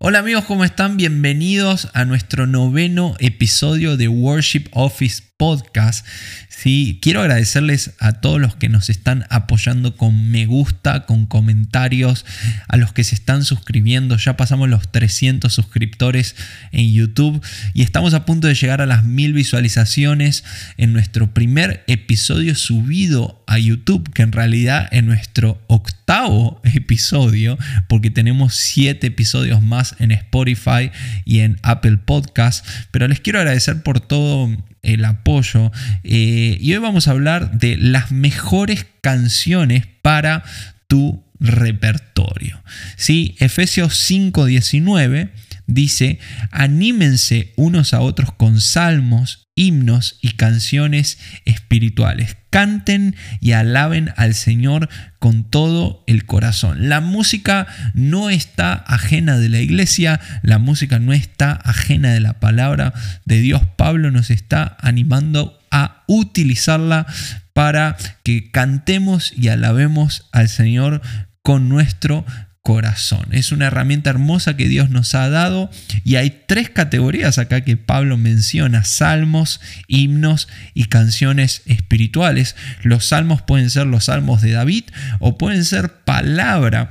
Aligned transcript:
Hola 0.00 0.20
amigos, 0.20 0.44
¿cómo 0.44 0.62
están? 0.62 0.96
Bienvenidos 0.96 1.88
a 1.92 2.04
nuestro 2.04 2.46
noveno 2.46 3.16
episodio 3.18 3.96
de 3.96 4.06
Worship 4.06 4.66
Office 4.70 5.24
Podcast. 5.38 6.04
Sí, 6.48 6.98
quiero 7.00 7.20
agradecerles 7.20 7.92
a 8.00 8.14
todos 8.14 8.40
los 8.40 8.56
que 8.56 8.68
nos 8.68 8.90
están 8.90 9.24
apoyando 9.30 9.96
con 9.96 10.30
me 10.32 10.44
gusta, 10.46 11.06
con 11.06 11.26
comentarios, 11.26 12.26
a 12.66 12.76
los 12.76 12.92
que 12.92 13.04
se 13.04 13.14
están 13.14 13.44
suscribiendo. 13.44 14.16
Ya 14.16 14.36
pasamos 14.36 14.68
los 14.68 14.90
300 14.90 15.52
suscriptores 15.52 16.34
en 16.72 16.92
YouTube 16.92 17.40
y 17.74 17.82
estamos 17.82 18.12
a 18.14 18.24
punto 18.24 18.48
de 18.48 18.54
llegar 18.54 18.80
a 18.80 18.86
las 18.86 19.04
mil 19.04 19.32
visualizaciones 19.32 20.42
en 20.76 20.92
nuestro 20.92 21.32
primer 21.32 21.84
episodio 21.86 22.56
subido 22.56 23.42
a 23.46 23.58
YouTube, 23.58 24.12
que 24.12 24.22
en 24.22 24.32
realidad 24.32 24.88
es 24.90 25.04
nuestro 25.04 25.62
octavo 25.68 26.60
episodio, 26.64 27.56
porque 27.88 28.10
tenemos 28.10 28.56
siete 28.56 29.06
episodios 29.06 29.62
más 29.62 29.94
en 30.00 30.10
Spotify 30.10 30.90
y 31.24 31.38
en 31.40 31.58
Apple 31.62 31.98
Podcast. 31.98 32.66
Pero 32.90 33.06
les 33.06 33.20
quiero 33.20 33.38
agradecer 33.38 33.82
por 33.84 34.00
todo 34.00 34.50
el 34.82 35.04
apoyo. 35.04 35.72
Eh, 36.04 36.58
y 36.60 36.72
hoy 36.72 36.78
vamos 36.78 37.08
a 37.08 37.12
hablar 37.12 37.58
de 37.58 37.76
las 37.76 38.10
mejores 38.10 38.86
canciones 39.00 39.86
para 40.02 40.44
tu 40.86 41.22
repertorio. 41.40 42.62
¿sí? 42.96 43.36
Efesios 43.38 43.94
5:19 44.10 45.30
dice, 45.68 46.18
anímense 46.50 47.52
unos 47.56 47.94
a 47.94 48.00
otros 48.00 48.32
con 48.32 48.60
salmos, 48.60 49.46
himnos 49.54 50.18
y 50.20 50.32
canciones 50.32 51.18
espirituales. 51.44 52.36
Canten 52.50 53.14
y 53.40 53.52
alaben 53.52 54.12
al 54.16 54.34
Señor 54.34 54.88
con 55.18 55.44
todo 55.44 56.02
el 56.06 56.24
corazón. 56.24 56.88
La 56.88 57.00
música 57.00 57.66
no 57.92 58.30
está 58.30 58.72
ajena 58.72 59.36
de 59.36 59.50
la 59.50 59.60
iglesia, 59.60 60.20
la 60.42 60.58
música 60.58 60.98
no 60.98 61.12
está 61.12 61.52
ajena 61.52 62.12
de 62.12 62.20
la 62.20 62.40
palabra 62.40 62.94
de 63.26 63.40
Dios. 63.40 63.62
Pablo 63.76 64.10
nos 64.10 64.30
está 64.30 64.76
animando 64.80 65.60
a 65.70 66.04
utilizarla 66.08 67.06
para 67.52 67.96
que 68.22 68.50
cantemos 68.50 69.34
y 69.36 69.48
alabemos 69.48 70.28
al 70.32 70.48
Señor 70.48 71.02
con 71.42 71.68
nuestro 71.68 72.24
corazón. 72.68 73.28
Es 73.30 73.50
una 73.50 73.68
herramienta 73.68 74.10
hermosa 74.10 74.54
que 74.54 74.68
Dios 74.68 74.90
nos 74.90 75.14
ha 75.14 75.30
dado 75.30 75.70
y 76.04 76.16
hay 76.16 76.42
tres 76.46 76.68
categorías 76.68 77.38
acá 77.38 77.62
que 77.62 77.78
Pablo 77.78 78.18
menciona, 78.18 78.84
salmos, 78.84 79.62
himnos 79.86 80.48
y 80.74 80.84
canciones 80.84 81.62
espirituales. 81.64 82.56
Los 82.82 83.06
salmos 83.06 83.40
pueden 83.40 83.70
ser 83.70 83.86
los 83.86 84.04
salmos 84.04 84.42
de 84.42 84.50
David 84.50 84.84
o 85.18 85.38
pueden 85.38 85.64
ser 85.64 86.04
palabra 86.04 86.90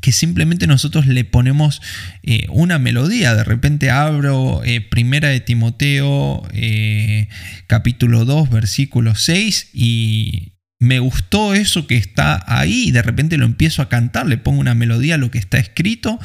que 0.00 0.12
simplemente 0.12 0.68
nosotros 0.68 1.08
le 1.08 1.24
ponemos 1.24 1.82
eh, 2.22 2.46
una 2.50 2.78
melodía. 2.78 3.34
De 3.34 3.42
repente 3.42 3.90
abro 3.90 4.62
eh, 4.64 4.80
Primera 4.80 5.30
de 5.30 5.40
Timoteo 5.40 6.46
eh, 6.52 7.26
capítulo 7.66 8.24
2 8.24 8.48
versículo 8.48 9.16
6 9.16 9.70
y, 9.72 10.53
me 10.80 10.98
gustó 10.98 11.54
eso 11.54 11.86
que 11.86 11.96
está 11.96 12.44
ahí 12.46 12.88
y 12.88 12.90
de 12.90 13.02
repente 13.02 13.38
lo 13.38 13.46
empiezo 13.46 13.80
a 13.80 13.88
cantar, 13.88 14.26
le 14.26 14.36
pongo 14.36 14.60
una 14.60 14.74
melodía 14.74 15.14
a 15.14 15.18
lo 15.18 15.30
que 15.30 15.38
está 15.38 15.58
escrito 15.58 16.18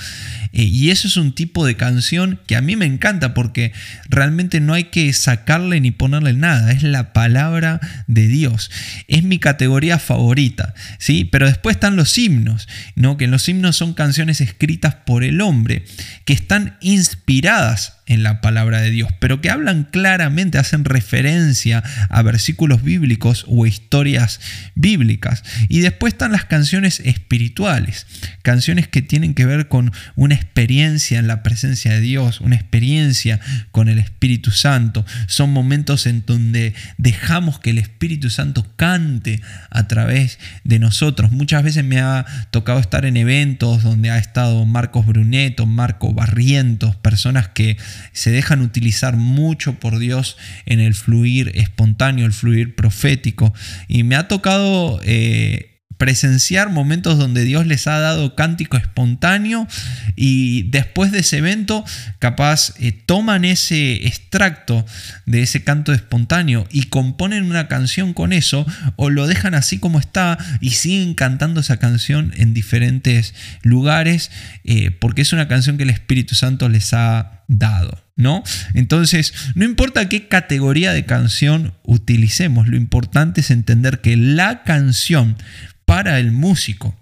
eh, 0.52 0.64
y 0.64 0.90
eso 0.90 1.08
es 1.08 1.18
un 1.18 1.34
tipo 1.34 1.66
de 1.66 1.76
canción 1.76 2.40
que 2.48 2.56
a 2.56 2.62
mí 2.62 2.76
me 2.76 2.86
encanta 2.86 3.34
porque 3.34 3.72
realmente 4.10 4.60
no 4.60 4.74
hay 4.74 4.86
que 4.86 5.12
sacarle 5.14 5.80
ni 5.80 5.92
ponerle 5.92 6.34
nada, 6.34 6.72
es 6.72 6.84
la 6.84 7.14
palabra 7.14 7.80
de 8.08 8.28
Dios, 8.28 8.72
es 9.08 9.24
mi 9.24 9.40
categoría 9.40 10.00
favorita, 10.00 10.74
¿sí? 10.98 11.26
Pero 11.26 11.48
después 11.48 11.76
están 11.76 11.96
los 11.96 12.18
himnos, 12.18 12.68
¿no? 12.96 13.18
Que 13.18 13.28
los 13.28 13.48
himnos 13.48 13.78
son 13.78 13.94
canciones 13.94 14.42
escritas 14.42 14.96
por 14.96 15.24
el 15.24 15.42
hombre 15.42 15.86
que 16.26 16.34
están 16.34 16.78
inspiradas 16.82 18.00
en 18.10 18.24
la 18.24 18.42
palabra 18.42 18.82
de 18.82 18.90
Dios, 18.90 19.12
pero 19.20 19.40
que 19.40 19.52
hablan 19.52 19.84
claramente, 19.84 20.58
hacen 20.58 20.84
referencia 20.84 21.84
a 22.10 22.22
versículos 22.24 22.82
bíblicos 22.82 23.46
o 23.48 23.68
historias 23.68 24.39
bíblicas. 24.76 25.44
Y 25.68 25.80
después 25.80 26.14
están 26.14 26.32
las 26.32 26.46
canciones 26.46 27.00
espirituales, 27.02 28.08
canciones 28.42 28.88
que 28.88 29.02
tienen 29.02 29.34
que 29.34 29.46
ver 29.46 29.68
con 29.68 29.92
una 30.16 30.36
experiencia 30.36 31.20
en 31.20 31.28
la 31.28 31.44
presencia 31.44 31.92
de 31.92 32.02
Dios, 32.02 32.42
una 32.42 32.56
experiencia 32.56 33.40
con 33.72 33.90
el 33.90 34.00
Espíritu 34.00 34.52
Santo. 34.52 35.06
Son 35.28 35.52
momentos 35.52 36.06
en 36.06 36.24
donde 36.26 36.74
dejamos 36.98 37.60
que 37.60 37.72
el 37.72 37.78
Espíritu 37.78 38.30
Santo 38.30 38.66
cante 38.76 39.42
a 39.70 39.88
través 39.88 40.40
de 40.64 40.80
nosotros. 40.80 41.32
Muchas 41.32 41.64
veces 41.64 41.84
me 41.84 42.00
ha 42.00 42.26
tocado 42.52 42.80
estar 42.80 43.06
en 43.06 43.18
eventos 43.18 43.84
donde 43.84 44.10
ha 44.10 44.18
estado 44.18 44.66
Marcos 44.66 45.06
Bruneto, 45.06 45.66
Marco 45.66 46.14
Barrientos, 46.14 46.96
personas 46.96 47.50
que 47.50 47.78
se 48.14 48.32
dejan 48.32 48.62
utilizar 48.62 49.18
mucho 49.18 49.80
por 49.80 50.00
Dios 50.00 50.38
en 50.66 50.80
el 50.80 50.94
fluir 50.94 51.52
espontáneo, 51.56 52.26
el 52.26 52.34
fluir 52.34 52.76
profético. 52.76 53.54
Y 53.88 54.04
me 54.04 54.16
ha 54.16 54.28
tocado 54.30 55.02
eh, 55.04 55.70
presenciar 56.00 56.70
momentos 56.70 57.18
donde 57.18 57.44
Dios 57.44 57.68
les 57.68 57.86
ha 57.86 58.00
dado 58.00 58.34
cántico 58.34 58.78
espontáneo 58.78 59.68
y 60.16 60.64
después 60.70 61.12
de 61.12 61.20
ese 61.20 61.40
evento 61.40 61.84
capaz 62.20 62.74
eh, 62.80 62.94
toman 62.94 63.44
ese 63.44 64.08
extracto 64.08 64.86
de 65.26 65.42
ese 65.42 65.66
canto 65.66 65.92
espontáneo 65.92 66.66
y 66.72 66.84
componen 66.84 67.44
una 67.44 67.68
canción 67.68 68.14
con 68.14 68.32
eso 68.32 68.66
o 68.96 69.10
lo 69.10 69.28
dejan 69.28 69.56
así 69.56 69.78
como 69.78 70.00
está 70.00 70.38
y 70.62 70.70
siguen 70.72 71.16
cantando 71.16 71.60
esa 71.60 71.78
canción 71.78 72.32
en 72.38 72.54
diferentes 72.54 73.34
lugares 73.62 74.32
eh, 74.64 74.92
porque 74.92 75.22
es 75.22 75.34
una 75.34 75.50
canción 75.50 75.76
que 75.76 75.84
el 75.84 75.90
Espíritu 75.90 76.34
Santo 76.34 76.70
les 76.70 76.94
ha 76.94 77.39
dado. 77.50 78.06
¿No? 78.16 78.44
Entonces, 78.74 79.34
no 79.56 79.64
importa 79.64 80.10
qué 80.10 80.28
categoría 80.28 80.92
de 80.92 81.06
canción 81.06 81.74
utilicemos, 81.84 82.68
lo 82.68 82.76
importante 82.76 83.40
es 83.40 83.50
entender 83.50 84.02
que 84.02 84.18
la 84.18 84.64
canción 84.64 85.38
para 85.86 86.20
el 86.20 86.32
músico. 86.32 86.98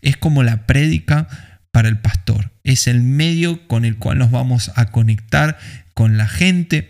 Es 0.00 0.16
como 0.16 0.42
la 0.42 0.66
prédica 0.66 1.28
para 1.72 1.88
el 1.88 1.98
pastor. 1.98 2.52
Es 2.64 2.86
el 2.86 3.02
medio 3.02 3.68
con 3.68 3.84
el 3.84 3.98
cual 3.98 4.16
nos 4.18 4.30
vamos 4.30 4.72
a 4.76 4.86
conectar 4.86 5.58
con 5.92 6.16
la 6.16 6.26
gente. 6.26 6.88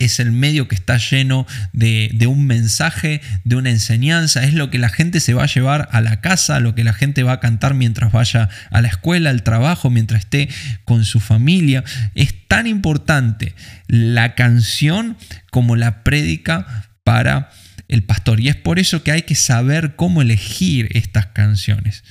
Es 0.00 0.18
el 0.18 0.32
medio 0.32 0.66
que 0.66 0.74
está 0.74 0.96
lleno 0.96 1.46
de, 1.72 2.26
un 2.26 2.46
mensaje, 2.46 3.20
de 3.44 3.54
una 3.54 3.70
enseñanza. 3.70 4.42
Es 4.42 4.54
lo 4.54 4.70
que 4.70 4.78
la 4.78 4.88
gente 4.88 5.20
se 5.20 5.34
va 5.34 5.44
a 5.44 5.46
llevar 5.46 5.88
a 5.92 6.00
la 6.00 6.20
casa, 6.20 6.58
lo 6.58 6.74
que 6.74 6.82
la 6.82 6.92
gente 6.92 7.22
va 7.22 7.34
a 7.34 7.40
cantar 7.40 7.74
mientras 7.74 8.10
vaya 8.10 8.48
a 8.72 8.80
la 8.80 8.88
escuela, 8.88 9.30
al 9.30 9.44
trabajo, 9.44 9.90
mientras 9.90 10.24
esté 10.24 10.48
con 10.84 11.04
su 11.04 11.20
familia. 11.20 11.84
Es 12.16 12.34
tan 12.48 12.66
importante 12.66 13.54
la 13.86 14.34
canción 14.34 15.16
como 15.52 15.76
la 15.76 16.02
prédica 16.02 16.88
para 17.04 17.50
el 17.90 18.02
pastor. 18.02 18.40
Y 18.40 18.48
es 18.48 18.56
por 18.56 18.78
eso 18.78 19.02
que 19.02 19.12
hay 19.12 19.22
que 19.22 19.34
saber 19.34 19.96
cómo 19.96 20.22
elegir 20.22 20.88
estas 20.92 21.26
canciones, 21.26 22.04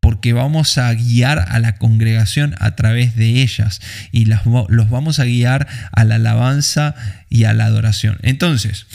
porque 0.00 0.32
vamos 0.32 0.78
a 0.78 0.92
guiar 0.94 1.46
a 1.48 1.58
la 1.58 1.76
congregación 1.76 2.54
a 2.60 2.76
través 2.76 3.16
de 3.16 3.42
ellas 3.42 3.80
y 4.12 4.26
los 4.26 4.90
vamos 4.90 5.18
a 5.18 5.24
guiar 5.24 5.66
a 5.92 6.04
la 6.04 6.16
alabanza 6.16 6.94
y 7.28 7.44
a 7.44 7.54
la 7.54 7.64
adoración. 7.64 8.18
Entonces, 8.22 8.86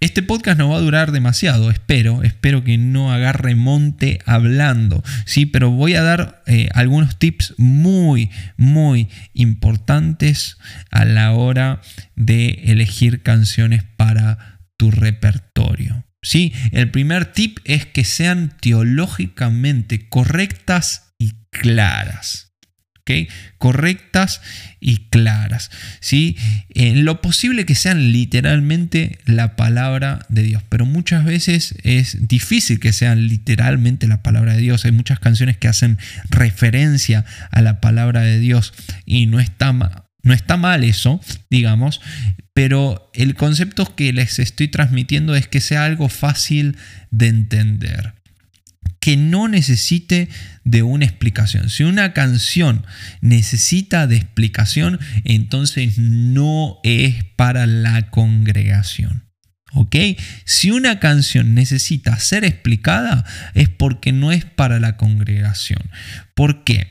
este 0.00 0.22
podcast 0.22 0.58
no 0.58 0.70
va 0.70 0.78
a 0.78 0.80
durar 0.80 1.12
demasiado, 1.12 1.70
espero, 1.70 2.24
espero 2.24 2.64
que 2.64 2.76
no 2.76 3.12
agarre 3.12 3.54
monte 3.54 4.18
hablando, 4.26 5.04
sí, 5.26 5.46
pero 5.46 5.70
voy 5.70 5.94
a 5.94 6.02
dar 6.02 6.42
eh, 6.46 6.68
algunos 6.74 7.20
tips 7.20 7.54
muy, 7.56 8.28
muy 8.56 9.08
importantes 9.32 10.56
a 10.90 11.04
la 11.04 11.30
hora 11.30 11.82
de 12.16 12.62
elegir 12.64 13.22
canciones 13.22 13.84
para 13.96 14.58
tu 14.76 14.90
repertorio. 14.90 16.04
¿sí? 16.22 16.52
El 16.72 16.90
primer 16.90 17.26
tip 17.26 17.58
es 17.64 17.86
que 17.86 18.04
sean 18.04 18.56
teológicamente 18.60 20.08
correctas 20.08 21.14
y 21.18 21.32
claras. 21.50 22.52
Correctas 23.58 24.40
y 24.80 25.08
claras. 25.10 25.70
¿sí? 26.00 26.36
En 26.70 27.04
lo 27.04 27.20
posible 27.20 27.66
que 27.66 27.74
sean 27.74 28.12
literalmente 28.12 29.18
la 29.24 29.56
palabra 29.56 30.24
de 30.28 30.42
Dios, 30.42 30.62
pero 30.68 30.86
muchas 30.86 31.24
veces 31.24 31.74
es 31.82 32.26
difícil 32.26 32.80
que 32.80 32.92
sean 32.92 33.28
literalmente 33.28 34.06
la 34.06 34.22
palabra 34.22 34.54
de 34.54 34.60
Dios. 34.60 34.84
Hay 34.84 34.92
muchas 34.92 35.20
canciones 35.20 35.56
que 35.56 35.68
hacen 35.68 35.98
referencia 36.30 37.24
a 37.50 37.60
la 37.60 37.80
palabra 37.80 38.22
de 38.22 38.38
Dios 38.38 38.72
y 39.04 39.26
no 39.26 39.40
está, 39.40 40.08
no 40.22 40.34
está 40.34 40.56
mal 40.56 40.84
eso, 40.84 41.20
digamos, 41.50 42.00
pero 42.54 43.10
el 43.14 43.34
concepto 43.34 43.96
que 43.96 44.12
les 44.12 44.38
estoy 44.38 44.68
transmitiendo 44.68 45.34
es 45.34 45.48
que 45.48 45.60
sea 45.60 45.84
algo 45.84 46.08
fácil 46.08 46.76
de 47.10 47.28
entender, 47.28 48.14
que 49.00 49.16
no 49.16 49.48
necesite 49.48 50.28
de 50.64 50.82
una 50.82 51.04
explicación. 51.04 51.70
Si 51.70 51.82
una 51.82 52.12
canción 52.12 52.86
necesita 53.20 54.06
de 54.06 54.16
explicación, 54.16 55.00
entonces 55.24 55.98
no 55.98 56.78
es 56.84 57.24
para 57.36 57.66
la 57.66 58.10
congregación. 58.10 59.24
¿Ok? 59.74 59.96
Si 60.44 60.70
una 60.70 61.00
canción 61.00 61.54
necesita 61.54 62.18
ser 62.18 62.44
explicada, 62.44 63.24
es 63.54 63.70
porque 63.70 64.12
no 64.12 64.30
es 64.30 64.44
para 64.44 64.78
la 64.78 64.98
congregación. 64.98 65.80
¿Por 66.34 66.62
qué? 66.62 66.88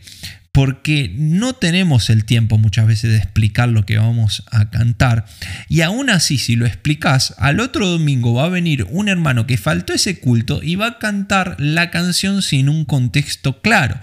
Porque 0.52 1.14
no 1.16 1.54
tenemos 1.54 2.10
el 2.10 2.26
tiempo 2.26 2.58
muchas 2.58 2.86
veces 2.86 3.12
de 3.12 3.18
explicar 3.18 3.70
lo 3.70 3.86
que 3.86 3.98
vamos 3.98 4.44
a 4.52 4.70
cantar. 4.70 5.26
Y 5.70 5.82
aún 5.82 6.10
así, 6.10 6.38
si 6.38 6.56
lo 6.56 6.66
explicas, 6.66 7.34
al 7.38 7.62
otro 7.62 7.88
domingo 7.88 8.34
va 8.34 8.46
a 8.46 8.50
venir 8.50 8.86
un 8.90 9.08
hermano 9.08 9.48
que 9.48 9.58
faltó 9.58 9.94
ese 9.94 10.20
culto 10.20 10.62
y 10.62 10.76
va 10.76 10.88
a 10.88 11.00
cantar 11.00 11.56
la 11.60 11.90
canción 11.90 12.42
sin 12.42 12.68
un 12.68 12.84
contexto 12.84 13.62
claro. 13.62 13.98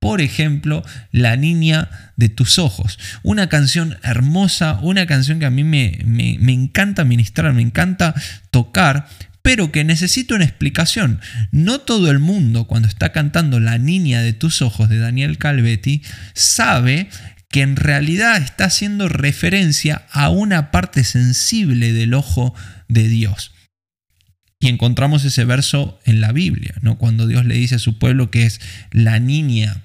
Por 0.00 0.20
ejemplo, 0.20 0.84
La 1.12 1.36
niña 1.36 1.88
de 2.16 2.28
tus 2.28 2.58
ojos. 2.58 2.98
Una 3.22 3.48
canción 3.48 3.98
hermosa, 4.02 4.80
una 4.82 5.06
canción 5.06 5.38
que 5.38 5.46
a 5.46 5.50
mí 5.50 5.62
me, 5.62 6.00
me, 6.04 6.36
me 6.40 6.52
encanta 6.52 7.04
ministrar, 7.04 7.52
me 7.52 7.62
encanta 7.62 8.12
tocar, 8.50 9.06
pero 9.42 9.72
que 9.72 9.84
necesita 9.84 10.34
una 10.34 10.44
explicación. 10.44 11.20
No 11.50 11.80
todo 11.80 12.10
el 12.10 12.20
mundo, 12.20 12.66
cuando 12.66 12.88
está 12.88 13.12
cantando 13.12 13.60
La 13.60 13.78
niña 13.78 14.22
de 14.22 14.32
tus 14.32 14.62
ojos 14.62 14.88
de 14.88 14.98
Daniel 14.98 15.38
Calvetti, 15.38 16.02
sabe 16.34 17.08
que 17.50 17.60
en 17.60 17.76
realidad 17.76 18.40
está 18.40 18.64
haciendo 18.64 19.08
referencia 19.08 20.06
a 20.10 20.30
una 20.30 20.70
parte 20.70 21.04
sensible 21.04 21.92
del 21.92 22.14
ojo 22.14 22.54
de 22.88 23.08
Dios. 23.08 23.52
Y 24.58 24.68
encontramos 24.68 25.24
ese 25.24 25.44
verso 25.44 26.00
en 26.04 26.20
la 26.20 26.32
Biblia, 26.32 26.74
¿no? 26.82 26.96
cuando 26.96 27.26
Dios 27.26 27.44
le 27.44 27.56
dice 27.56 27.74
a 27.74 27.80
su 27.80 27.98
pueblo 27.98 28.30
que 28.30 28.46
es 28.46 28.60
la 28.92 29.18
niña 29.18 29.82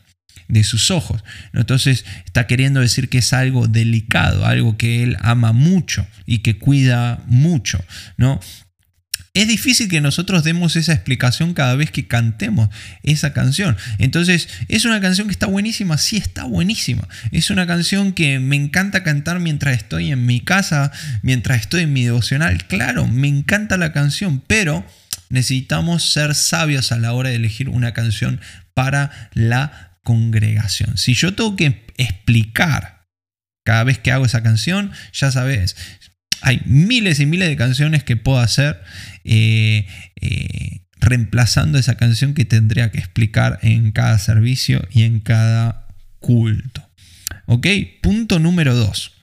de 0.47 0.63
sus 0.63 0.91
ojos. 0.91 1.23
Entonces 1.51 2.05
está 2.25 2.47
queriendo 2.47 2.79
decir 2.79 3.09
que 3.09 3.17
es 3.17 3.33
algo 3.33 3.67
delicado, 3.67 4.45
algo 4.45 4.77
que 4.77 5.03
él 5.03 5.17
ama 5.21 5.51
mucho 5.51 6.07
y 6.25 6.39
que 6.39 6.57
cuida 6.57 7.23
mucho, 7.25 7.83
¿no? 8.17 8.39
Es 9.37 9.47
difícil 9.47 9.87
que 9.87 10.01
nosotros 10.01 10.43
demos 10.43 10.75
esa 10.75 10.93
explicación 10.93 11.53
cada 11.53 11.75
vez 11.75 11.91
que 11.91 12.07
cantemos 12.07 12.69
esa 13.03 13.33
canción. 13.33 13.77
Entonces, 13.99 14.49
¿es 14.67 14.83
una 14.83 14.99
canción 14.99 15.27
que 15.27 15.31
está 15.31 15.45
buenísima? 15.45 15.99
Sí, 15.99 16.17
está 16.17 16.45
buenísima. 16.45 17.07
Es 17.31 17.51
una 17.51 17.67
canción 17.67 18.13
que 18.13 18.39
me 18.39 18.55
encanta 18.55 19.03
cantar 19.03 19.39
mientras 19.39 19.77
estoy 19.77 20.11
en 20.11 20.25
mi 20.25 20.39
casa, 20.39 20.91
mientras 21.21 21.61
estoy 21.61 21.83
en 21.83 21.93
mi 21.93 22.03
devocional. 22.03 22.65
Claro, 22.65 23.05
me 23.05 23.27
encanta 23.27 23.77
la 23.77 23.93
canción, 23.93 24.41
pero 24.47 24.83
necesitamos 25.29 26.01
ser 26.01 26.33
sabios 26.33 26.91
a 26.91 26.97
la 26.97 27.13
hora 27.13 27.29
de 27.29 27.35
elegir 27.35 27.69
una 27.69 27.93
canción 27.93 28.41
para 28.73 29.29
la 29.35 29.99
congregación. 30.03 30.97
Si 30.97 31.13
yo 31.13 31.35
tengo 31.35 31.55
que 31.55 31.85
explicar 31.97 33.05
cada 33.63 33.83
vez 33.83 33.99
que 33.99 34.11
hago 34.11 34.25
esa 34.25 34.41
canción, 34.41 34.91
ya 35.13 35.29
sabes, 35.29 35.75
hay 36.41 36.61
miles 36.65 37.19
y 37.19 37.25
miles 37.25 37.49
de 37.49 37.55
canciones 37.55 38.03
que 38.03 38.15
puedo 38.15 38.39
hacer 38.39 38.81
eh, 39.23 39.85
eh, 40.21 40.81
reemplazando 40.99 41.77
esa 41.77 41.95
canción 41.95 42.33
que 42.33 42.45
tendría 42.45 42.91
que 42.91 42.99
explicar 42.99 43.59
en 43.61 43.91
cada 43.91 44.17
servicio 44.19 44.87
y 44.91 45.03
en 45.03 45.19
cada 45.19 45.87
culto. 46.19 46.87
¿Ok? 47.45 47.67
Punto 48.01 48.39
número 48.39 48.75
dos. 48.75 49.13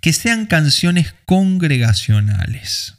Que 0.00 0.12
sean 0.12 0.46
canciones 0.46 1.14
congregacionales. 1.26 2.94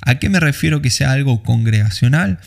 ¿A 0.00 0.18
qué 0.18 0.28
me 0.28 0.40
refiero 0.40 0.82
que 0.82 0.90
sea 0.90 1.12
algo 1.12 1.42
congregacional? 1.42 2.40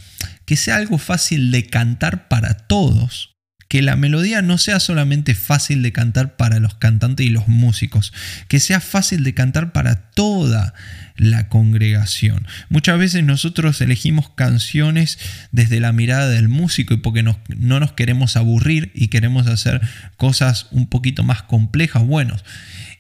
Que 0.46 0.56
sea 0.56 0.78
algo 0.78 0.98
fácil 0.98 1.52
de 1.52 1.66
cantar 1.68 2.28
para 2.28 2.56
todos 2.56 3.39
que 3.70 3.84
la 3.84 3.96
melodía 3.96 4.42
no 4.42 4.58
sea 4.58 4.80
solamente 4.80 5.36
fácil 5.36 5.84
de 5.84 5.94
cantar 5.94 6.36
para 6.36 6.60
los 6.60 6.74
cantantes 6.74 7.26
y 7.26 7.30
los 7.30 7.48
músicos, 7.48 8.12
que 8.48 8.60
sea 8.60 8.82
fácil 8.82 9.24
de 9.24 9.36
cantar 9.36 9.72
para 9.72 10.10
toda 10.10 10.74
la 11.16 11.50
congregación. 11.50 12.48
Muchas 12.70 12.98
veces 12.98 13.24
nosotros 13.24 13.80
elegimos 13.80 14.30
canciones 14.32 15.20
desde 15.52 15.80
la 15.80 15.94
mirada 15.94 16.30
del 16.30 16.50
músico 16.50 16.96
y 16.96 16.98
porque 16.98 17.22
no 17.22 17.40
nos 17.80 17.94
queremos 17.94 18.36
aburrir 18.38 18.92
y 18.96 19.10
queremos 19.10 19.46
hacer 19.46 19.82
cosas 20.18 20.68
un 20.72 20.90
poquito 20.90 21.24
más 21.24 21.44
complejas. 21.44 22.04
Bueno, 22.04 22.36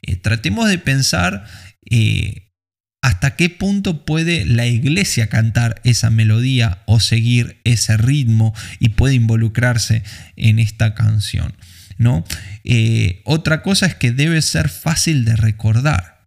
eh, 0.03 0.17
tratemos 0.17 0.69
de 0.69 0.77
pensar 0.77 1.45
eh, 1.89 2.48
hasta 3.01 3.35
qué 3.35 3.49
punto 3.49 4.05
puede 4.05 4.45
la 4.45 4.67
iglesia 4.67 5.27
cantar 5.27 5.81
esa 5.83 6.09
melodía 6.09 6.83
o 6.85 6.99
seguir 6.99 7.59
ese 7.63 7.97
ritmo 7.97 8.53
y 8.79 8.89
puede 8.89 9.15
involucrarse 9.15 10.03
en 10.35 10.59
esta 10.59 10.95
canción. 10.95 11.53
¿no? 11.97 12.23
Eh, 12.63 13.21
otra 13.25 13.61
cosa 13.61 13.85
es 13.85 13.95
que 13.95 14.11
debe 14.11 14.41
ser 14.41 14.69
fácil 14.69 15.25
de 15.25 15.35
recordar. 15.35 16.19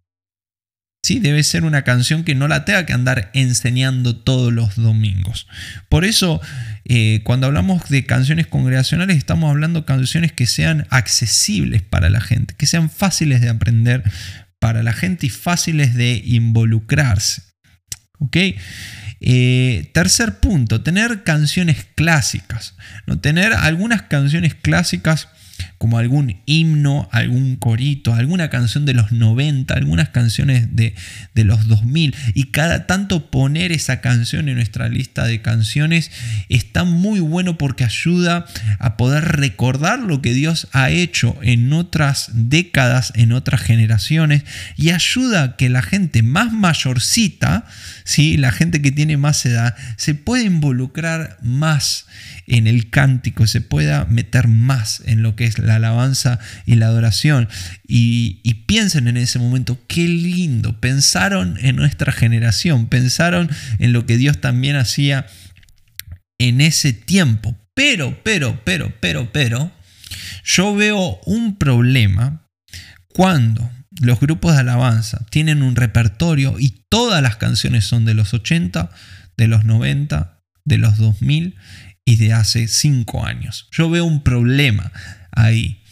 ¿sí? 1.03 1.19
Debe 1.19 1.43
ser 1.43 1.65
una 1.65 1.83
canción 1.83 2.23
que 2.23 2.33
no 2.33 2.47
la 2.47 2.63
tenga 2.63 2.85
que 2.85 2.93
andar 2.93 3.29
enseñando 3.33 4.15
todos 4.15 4.53
los 4.53 4.75
domingos. 4.75 5.47
Por 5.89 6.05
eso, 6.05 6.41
eh, 6.85 7.21
cuando 7.23 7.47
hablamos 7.47 7.89
de 7.89 8.05
canciones 8.05 8.47
congregacionales, 8.47 9.17
estamos 9.17 9.49
hablando 9.49 9.81
de 9.81 9.85
canciones 9.85 10.31
que 10.31 10.47
sean 10.47 10.87
accesibles 10.89 11.81
para 11.81 12.09
la 12.09 12.21
gente, 12.21 12.55
que 12.55 12.65
sean 12.65 12.89
fáciles 12.89 13.41
de 13.41 13.49
aprender 13.49 14.03
para 14.63 14.81
la 14.81 14.93
gente 14.93 15.25
y 15.25 15.29
fáciles 15.29 15.93
de 15.93 16.21
involucrarse. 16.23 17.41
¿Ok? 18.19 18.37
Eh, 19.19 19.91
tercer 19.93 20.39
punto, 20.39 20.79
tener 20.79 21.25
canciones 21.25 21.85
clásicas. 21.95 22.73
¿no? 23.05 23.19
Tener 23.19 23.51
algunas 23.51 24.03
canciones 24.03 24.55
clásicas 24.55 25.27
como 25.77 25.97
algún 25.97 26.37
himno, 26.45 27.09
algún 27.11 27.55
corito, 27.55 28.13
alguna 28.13 28.49
canción 28.49 28.85
de 28.85 28.93
los 28.93 29.11
90, 29.11 29.73
algunas 29.73 30.09
canciones 30.09 30.75
de, 30.75 30.95
de, 31.35 31.43
los 31.43 31.67
2000 31.67 32.15
y 32.33 32.45
cada 32.45 32.87
tanto 32.87 33.29
poner 33.29 33.71
esa 33.71 34.01
canción 34.01 34.49
en 34.49 34.55
nuestra 34.55 34.89
lista 34.89 35.25
de 35.25 35.41
canciones 35.41 36.11
está 36.49 36.83
muy 36.83 37.19
bueno 37.19 37.57
porque 37.57 37.83
ayuda 37.83 38.45
a 38.79 38.97
poder 38.97 39.23
recordar 39.23 39.99
lo 39.99 40.21
que 40.21 40.33
Dios 40.33 40.67
ha 40.71 40.89
hecho 40.89 41.37
en 41.41 41.73
otras 41.73 42.31
décadas, 42.33 43.13
en 43.15 43.31
otras 43.31 43.61
generaciones 43.61 44.43
y 44.77 44.91
ayuda 44.91 45.43
a 45.43 45.55
que 45.57 45.69
la 45.69 45.81
gente 45.81 46.23
más 46.23 46.53
mayorcita, 46.53 47.65
¿sí? 48.03 48.37
la 48.37 48.51
gente 48.51 48.81
que 48.81 48.91
tiene 48.91 49.17
más 49.17 49.45
edad, 49.45 49.75
se 49.97 50.15
pueda 50.15 50.43
involucrar 50.43 51.37
más 51.41 52.05
en 52.47 52.67
el 52.67 52.89
cántico, 52.89 53.47
se 53.47 53.61
pueda 53.61 54.05
meter 54.05 54.47
más 54.47 55.01
en 55.05 55.23
lo 55.23 55.35
que 55.35 55.45
es 55.45 55.52
la 55.57 55.75
alabanza 55.75 56.39
y 56.65 56.75
la 56.75 56.87
adoración. 56.87 57.49
Y, 57.87 58.41
piensen 58.65 59.07
en 59.07 59.17
ese 59.17 59.39
momento, 59.39 59.79
qué 59.87 60.07
lindo, 60.07 60.79
pensaron 60.79 61.57
en 61.61 61.75
nuestra 61.75 62.11
generación, 62.11 62.87
pensaron 62.87 63.49
en 63.77 63.93
lo 63.93 64.05
que 64.05 64.17
Dios 64.17 64.41
también 64.41 64.75
hacía 64.75 65.27
en 66.39 66.61
ese 66.61 66.93
tiempo. 66.93 67.55
Pero, 67.75 68.19
pero, 68.23 68.61
pero, 68.63 68.93
pero, 68.99 69.31
pero, 69.31 69.71
yo 70.43 70.75
veo 70.75 71.19
un 71.25 71.57
problema 71.57 72.47
cuando 73.09 73.69
los 74.01 74.19
grupos 74.19 74.53
de 74.53 74.61
alabanza 74.61 75.25
tienen 75.29 75.61
un 75.61 75.75
repertorio 75.75 76.55
y 76.59 76.85
todas 76.89 77.21
las 77.21 77.37
canciones 77.37 77.85
son 77.85 78.05
de 78.05 78.13
los 78.13 78.33
80, 78.33 78.89
de 79.37 79.47
los 79.47 79.65
90, 79.65 80.41
de 80.65 80.77
los 80.77 80.97
2000 80.97 81.55
y 82.05 82.17
de 82.17 82.33
hace 82.33 82.67
5 82.67 83.25
años. 83.25 83.67
Yo 83.71 83.89
veo 83.89 84.05
un 84.05 84.23
problema 84.23 84.91
ahí. 85.31 85.83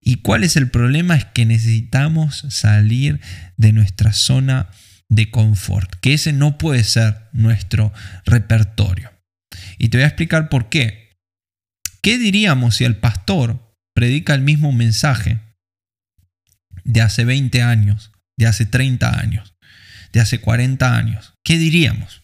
¿Y 0.00 0.16
cuál 0.16 0.44
es 0.44 0.56
el 0.56 0.70
problema? 0.70 1.16
Es 1.16 1.24
que 1.24 1.46
necesitamos 1.46 2.44
salir 2.50 3.20
de 3.56 3.72
nuestra 3.72 4.12
zona 4.12 4.68
de 5.08 5.30
confort, 5.30 5.94
que 6.00 6.14
ese 6.14 6.32
no 6.32 6.58
puede 6.58 6.84
ser 6.84 7.28
nuestro 7.32 7.92
repertorio. 8.26 9.12
Y 9.78 9.88
te 9.88 9.98
voy 9.98 10.04
a 10.04 10.08
explicar 10.08 10.48
por 10.48 10.68
qué. 10.68 11.16
¿Qué 12.02 12.18
diríamos 12.18 12.76
si 12.76 12.84
el 12.84 12.96
pastor 12.96 13.74
predica 13.94 14.34
el 14.34 14.42
mismo 14.42 14.72
mensaje 14.72 15.40
de 16.84 17.00
hace 17.00 17.24
20 17.24 17.62
años, 17.62 18.12
de 18.36 18.46
hace 18.46 18.66
30 18.66 19.18
años, 19.18 19.54
de 20.12 20.20
hace 20.20 20.40
40 20.40 20.96
años? 20.96 21.34
¿Qué 21.44 21.56
diríamos? 21.56 22.22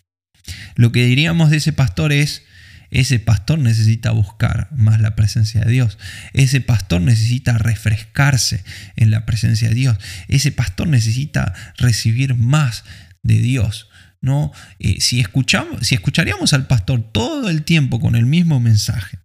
Lo 0.75 0.93
que 0.93 1.05
diríamos 1.05 1.51
de 1.51 1.59
ese 1.59 1.73
pastor 1.73 2.13
es, 2.13 2.45
ese 2.91 3.19
pastor 3.19 3.59
necesita 3.59 4.11
buscar 4.11 4.69
más 4.73 5.01
la 5.01 5.15
presencia 5.15 5.63
de 5.63 5.71
Dios. 5.71 5.99
Ese 6.33 6.61
pastor 6.61 7.01
necesita 7.01 7.57
refrescarse 7.59 8.65
en 8.97 9.11
la 9.11 9.27
presencia 9.27 9.69
de 9.69 9.75
Dios. 9.75 9.97
Ese 10.29 10.53
pastor 10.53 10.89
necesita 10.89 11.55
recibir 11.79 12.35
más 12.35 12.85
de 13.23 13.39
Dios. 13.39 13.89
¿no? 14.21 14.53
Eh, 14.79 14.97
si, 15.01 15.21
escuchamos, 15.21 15.87
si 15.87 15.95
escucharíamos 15.95 16.53
al 16.53 16.67
pastor 16.67 17.03
todo 17.13 17.49
el 17.49 17.63
tiempo 17.63 18.01
con 18.01 18.17
el 18.17 18.27
mismo 18.27 18.61
mensaje, 18.61 19.19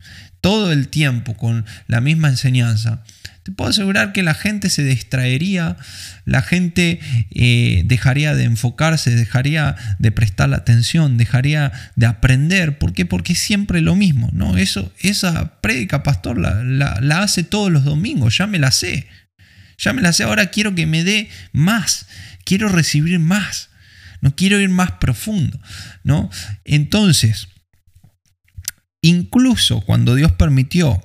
todo 0.46 0.72
el 0.72 0.90
tiempo 0.90 1.36
con 1.36 1.66
la 1.88 2.02
misma 2.02 2.28
enseñanza, 2.28 3.04
te 3.42 3.52
puedo 3.52 3.72
asegurar 3.72 4.14
que 4.14 4.22
la 4.22 4.36
gente 4.36 4.70
se 4.70 4.84
distraería, 4.84 5.76
la 6.24 6.44
gente 6.44 7.00
eh, 7.32 7.82
dejaría 7.86 8.36
de 8.36 8.44
enfocarse, 8.44 9.16
dejaría 9.16 9.76
de 9.98 10.12
prestar 10.12 10.50
la 10.50 10.58
atención, 10.58 11.18
dejaría 11.18 11.72
de 11.96 12.06
aprender. 12.06 12.78
¿Por 12.78 12.94
qué? 12.94 13.08
Porque 13.08 13.34
es 13.34 13.40
siempre 13.40 13.82
lo 13.82 13.96
mismo. 13.96 14.30
¿no? 14.34 14.56
Eso, 14.56 14.94
esa 15.00 15.60
prédica, 15.62 16.04
pastor, 16.04 16.38
la, 16.38 16.62
la 17.02 17.24
hace 17.24 17.42
todos 17.42 17.72
los 17.72 17.84
domingos, 17.84 18.38
ya 18.38 18.46
me 18.46 18.60
la 18.60 18.70
sé. 18.70 19.08
Ya 19.80 19.94
me 19.94 20.04
la 20.04 20.14
sé, 20.14 20.26
ahora 20.26 20.52
quiero 20.52 20.76
que 20.76 20.86
me 20.86 21.04
dé 21.04 21.28
más, 21.54 22.06
quiero 22.44 22.70
recibir 22.70 23.18
más, 23.18 23.70
no 24.22 24.36
quiero 24.36 24.60
ir 24.60 24.70
más 24.70 24.92
profundo. 24.92 25.60
¿no? 26.04 26.30
Entonces, 26.66 27.48
incluso 29.08 29.82
cuando 29.82 30.16
Dios 30.16 30.32
permitió 30.32 31.04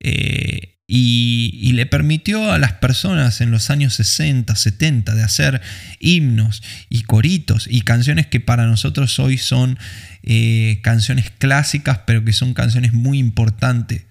eh, 0.00 0.78
y, 0.86 1.72
le 1.72 1.86
permitió 1.86 2.52
a 2.52 2.58
las 2.58 2.74
personas 2.74 3.40
en 3.40 3.50
los 3.50 3.70
años 3.70 3.94
60, 3.94 4.54
70 4.54 5.14
de 5.14 5.22
hacer 5.22 5.60
himnos 5.98 6.62
y 6.88 7.02
coritos 7.02 7.66
y 7.68 7.80
canciones 7.80 8.26
que 8.28 8.38
para 8.38 8.66
nosotros 8.66 9.18
hoy 9.18 9.38
son 9.38 9.78
eh, 10.22 10.80
canciones 10.82 11.30
clásicas, 11.30 12.00
pero 12.06 12.24
que 12.24 12.32
son 12.32 12.54
canciones 12.54 12.92
muy 12.92 13.18
importantes 13.18 14.04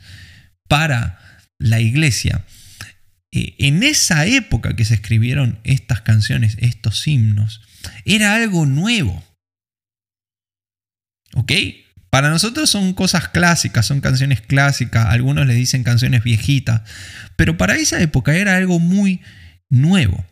para 0.67 1.19
la 1.57 1.79
iglesia. 1.79 2.43
Eh, 3.31 3.55
en 3.59 3.83
esa 3.83 4.25
época 4.25 4.75
que 4.75 4.83
se 4.83 4.95
escribieron 4.95 5.59
estas 5.63 6.01
canciones, 6.01 6.57
estos 6.59 7.07
himnos, 7.07 7.61
era 8.03 8.35
algo 8.35 8.65
nuevo. 8.65 9.23
¿Ok? 11.35 11.51
Para 12.13 12.29
nosotros 12.29 12.69
son 12.69 12.93
cosas 12.93 13.29
clásicas, 13.29 13.87
son 13.87 13.99
canciones 13.99 14.39
clásicas, 14.39 15.07
algunos 15.07 15.47
le 15.47 15.55
dicen 15.55 15.83
canciones 15.83 16.23
viejitas, 16.23 16.83
pero 17.35 17.57
para 17.57 17.75
esa 17.75 17.99
época 18.01 18.35
era 18.35 18.55
algo 18.55 18.77
muy 18.77 19.21
nuevo. 19.67 20.23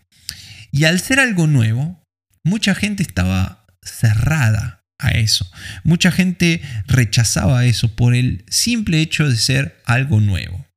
Y 0.72 0.84
al 0.84 1.00
ser 1.00 1.20
algo 1.20 1.48
nuevo, 1.48 2.00
mucha 2.44 2.76
gente 2.76 3.02
estaba 3.02 3.66
cerrada 3.82 4.86
a 5.00 5.10
eso. 5.10 5.50
Mucha 5.84 6.12
gente 6.12 6.62
rechazaba 6.86 7.66
eso 7.66 7.96
por 7.96 8.14
el 8.14 8.46
simple 8.48 9.02
hecho 9.02 9.28
de 9.28 9.38
ser 9.38 9.82
algo 9.86 10.20
nuevo. 10.22 10.68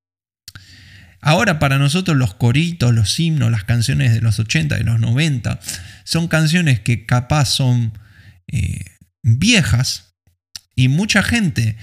Ahora 1.21 1.59
para 1.59 1.77
nosotros 1.77 2.17
los 2.17 2.33
coritos, 2.33 2.95
los 2.95 3.21
himnos, 3.21 3.51
las 3.51 3.65
canciones 3.65 4.15
de 4.15 4.23
los 4.23 4.39
80, 4.39 4.79
de 4.79 4.85
los 4.85 4.99
90, 4.99 5.61
son 6.05 6.29
canciones 6.29 6.81
que 6.81 7.05
capaz 7.05 7.45
son 7.45 7.93
eh, 8.47 8.87
viejas, 9.23 10.14
y 10.75 10.89
mucha 10.89 11.23
gente 11.23 11.77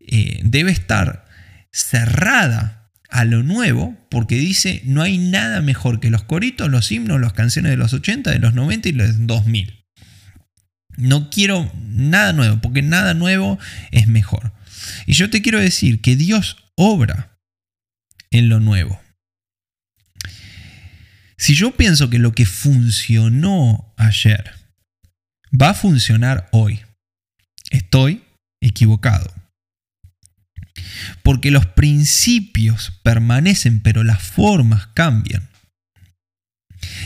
eh, 0.00 0.40
debe 0.44 0.70
estar 0.70 1.26
cerrada 1.72 2.90
a 3.08 3.24
lo 3.24 3.42
nuevo 3.42 3.96
porque 4.10 4.36
dice 4.36 4.82
no 4.84 5.02
hay 5.02 5.18
nada 5.18 5.60
mejor 5.60 6.00
que 6.00 6.10
los 6.10 6.24
coritos, 6.24 6.70
los 6.70 6.90
himnos, 6.90 7.20
las 7.20 7.32
canciones 7.32 7.70
de 7.70 7.76
los 7.76 7.92
80, 7.92 8.30
de 8.30 8.38
los 8.38 8.54
90 8.54 8.88
y 8.88 8.92
los 8.92 9.26
2000. 9.26 9.84
No 10.96 11.30
quiero 11.30 11.70
nada 11.88 12.32
nuevo 12.32 12.60
porque 12.60 12.82
nada 12.82 13.14
nuevo 13.14 13.58
es 13.90 14.08
mejor. 14.08 14.52
Y 15.06 15.12
yo 15.12 15.30
te 15.30 15.42
quiero 15.42 15.60
decir 15.60 16.00
que 16.00 16.16
Dios 16.16 16.56
obra 16.74 17.38
en 18.30 18.48
lo 18.48 18.60
nuevo. 18.60 19.00
Si 21.36 21.54
yo 21.54 21.76
pienso 21.76 22.08
que 22.08 22.18
lo 22.18 22.32
que 22.32 22.46
funcionó 22.46 23.94
ayer 23.96 24.52
va 25.52 25.70
a 25.70 25.74
funcionar 25.74 26.48
hoy, 26.52 26.80
Porque 31.22 31.50
los 31.50 31.66
principios 31.66 32.92
permanecen, 33.02 33.80
pero 33.80 34.04
las 34.04 34.22
formas 34.22 34.88
cambian. 34.88 35.48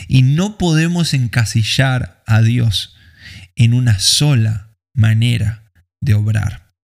Y 0.09 0.23
no 0.23 0.59
podemos 0.59 1.15
encasillar 1.15 2.23
a 2.27 2.43
Dios 2.43 2.97
en 3.57 3.75
una 3.75 3.99
sola 3.99 4.77
manera 4.95 5.73
de 6.01 6.15
obrar. 6.15 6.75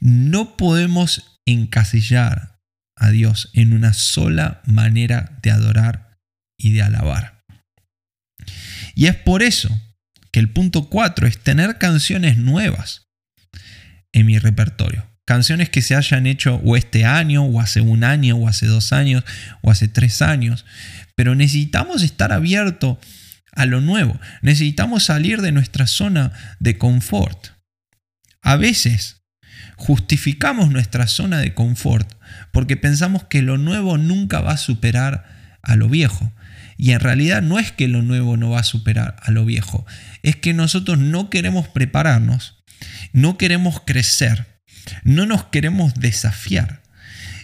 No 0.00 0.56
podemos 0.56 1.40
encasillar 1.46 2.60
a 2.96 3.10
Dios 3.10 3.50
en 3.52 3.72
una 3.72 3.92
sola 3.92 4.62
manera 4.64 5.38
de 5.42 5.50
adorar 5.50 6.18
y 6.58 6.72
de 6.72 6.82
alabar. 6.82 7.44
Y 8.94 9.06
es 9.06 9.16
por 9.16 9.42
eso 9.42 9.68
que 10.32 10.40
el 10.40 10.50
punto 10.50 10.88
4 10.88 11.26
es 11.26 11.38
tener 11.38 11.78
canciones 11.78 12.36
nuevas 12.36 13.05
en 14.16 14.24
mi 14.24 14.38
repertorio. 14.38 15.06
Canciones 15.26 15.68
que 15.68 15.82
se 15.82 15.94
hayan 15.94 16.26
hecho 16.26 16.56
o 16.64 16.76
este 16.76 17.04
año, 17.04 17.44
o 17.44 17.60
hace 17.60 17.82
un 17.82 18.02
año, 18.02 18.36
o 18.36 18.48
hace 18.48 18.66
dos 18.66 18.94
años, 18.94 19.24
o 19.60 19.70
hace 19.70 19.88
tres 19.88 20.22
años. 20.22 20.64
Pero 21.14 21.34
necesitamos 21.34 22.02
estar 22.02 22.32
abiertos 22.32 22.96
a 23.52 23.66
lo 23.66 23.82
nuevo. 23.82 24.18
Necesitamos 24.40 25.04
salir 25.04 25.42
de 25.42 25.52
nuestra 25.52 25.86
zona 25.86 26.32
de 26.60 26.78
confort. 26.78 27.48
A 28.40 28.56
veces 28.56 29.22
justificamos 29.76 30.70
nuestra 30.70 31.06
zona 31.08 31.38
de 31.38 31.52
confort 31.52 32.10
porque 32.52 32.78
pensamos 32.78 33.24
que 33.24 33.42
lo 33.42 33.58
nuevo 33.58 33.98
nunca 33.98 34.40
va 34.40 34.52
a 34.52 34.56
superar 34.56 35.58
a 35.60 35.76
lo 35.76 35.90
viejo. 35.90 36.32
Y 36.78 36.92
en 36.92 37.00
realidad 37.00 37.42
no 37.42 37.58
es 37.58 37.70
que 37.70 37.86
lo 37.86 38.00
nuevo 38.00 38.38
no 38.38 38.50
va 38.50 38.60
a 38.60 38.64
superar 38.64 39.16
a 39.20 39.30
lo 39.30 39.44
viejo, 39.44 39.86
es 40.22 40.36
que 40.36 40.52
nosotros 40.52 40.98
no 40.98 41.30
queremos 41.30 41.68
prepararnos, 41.68 42.55
no 43.12 43.38
queremos 43.38 43.80
crecer, 43.84 44.60
no 45.04 45.26
nos 45.26 45.44
queremos 45.44 45.94
desafiar. 45.94 46.82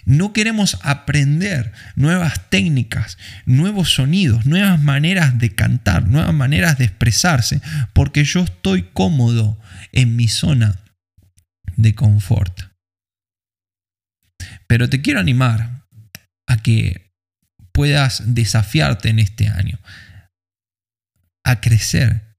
No 0.04 0.32
queremos 0.32 0.78
aprender 0.82 1.72
nuevas 1.94 2.50
técnicas, 2.50 3.18
nuevos 3.46 3.94
sonidos, 3.94 4.46
nuevas 4.46 4.80
maneras 4.80 5.38
de 5.38 5.54
cantar, 5.54 6.08
nuevas 6.08 6.34
maneras 6.34 6.76
de 6.76 6.86
expresarse, 6.86 7.60
porque 7.92 8.24
yo 8.24 8.40
estoy 8.40 8.90
cómodo 8.92 9.60
en 9.92 10.16
mi 10.16 10.26
zona 10.26 10.80
de 11.76 11.94
confort. 11.94 12.62
Pero 14.66 14.88
te 14.90 15.02
quiero 15.02 15.20
animar 15.20 15.86
a 16.48 16.56
que 16.56 17.12
puedas 17.70 18.34
desafiarte 18.34 19.08
en 19.08 19.20
este 19.20 19.48
año 19.48 19.78
a 21.44 21.60
crecer 21.60 22.31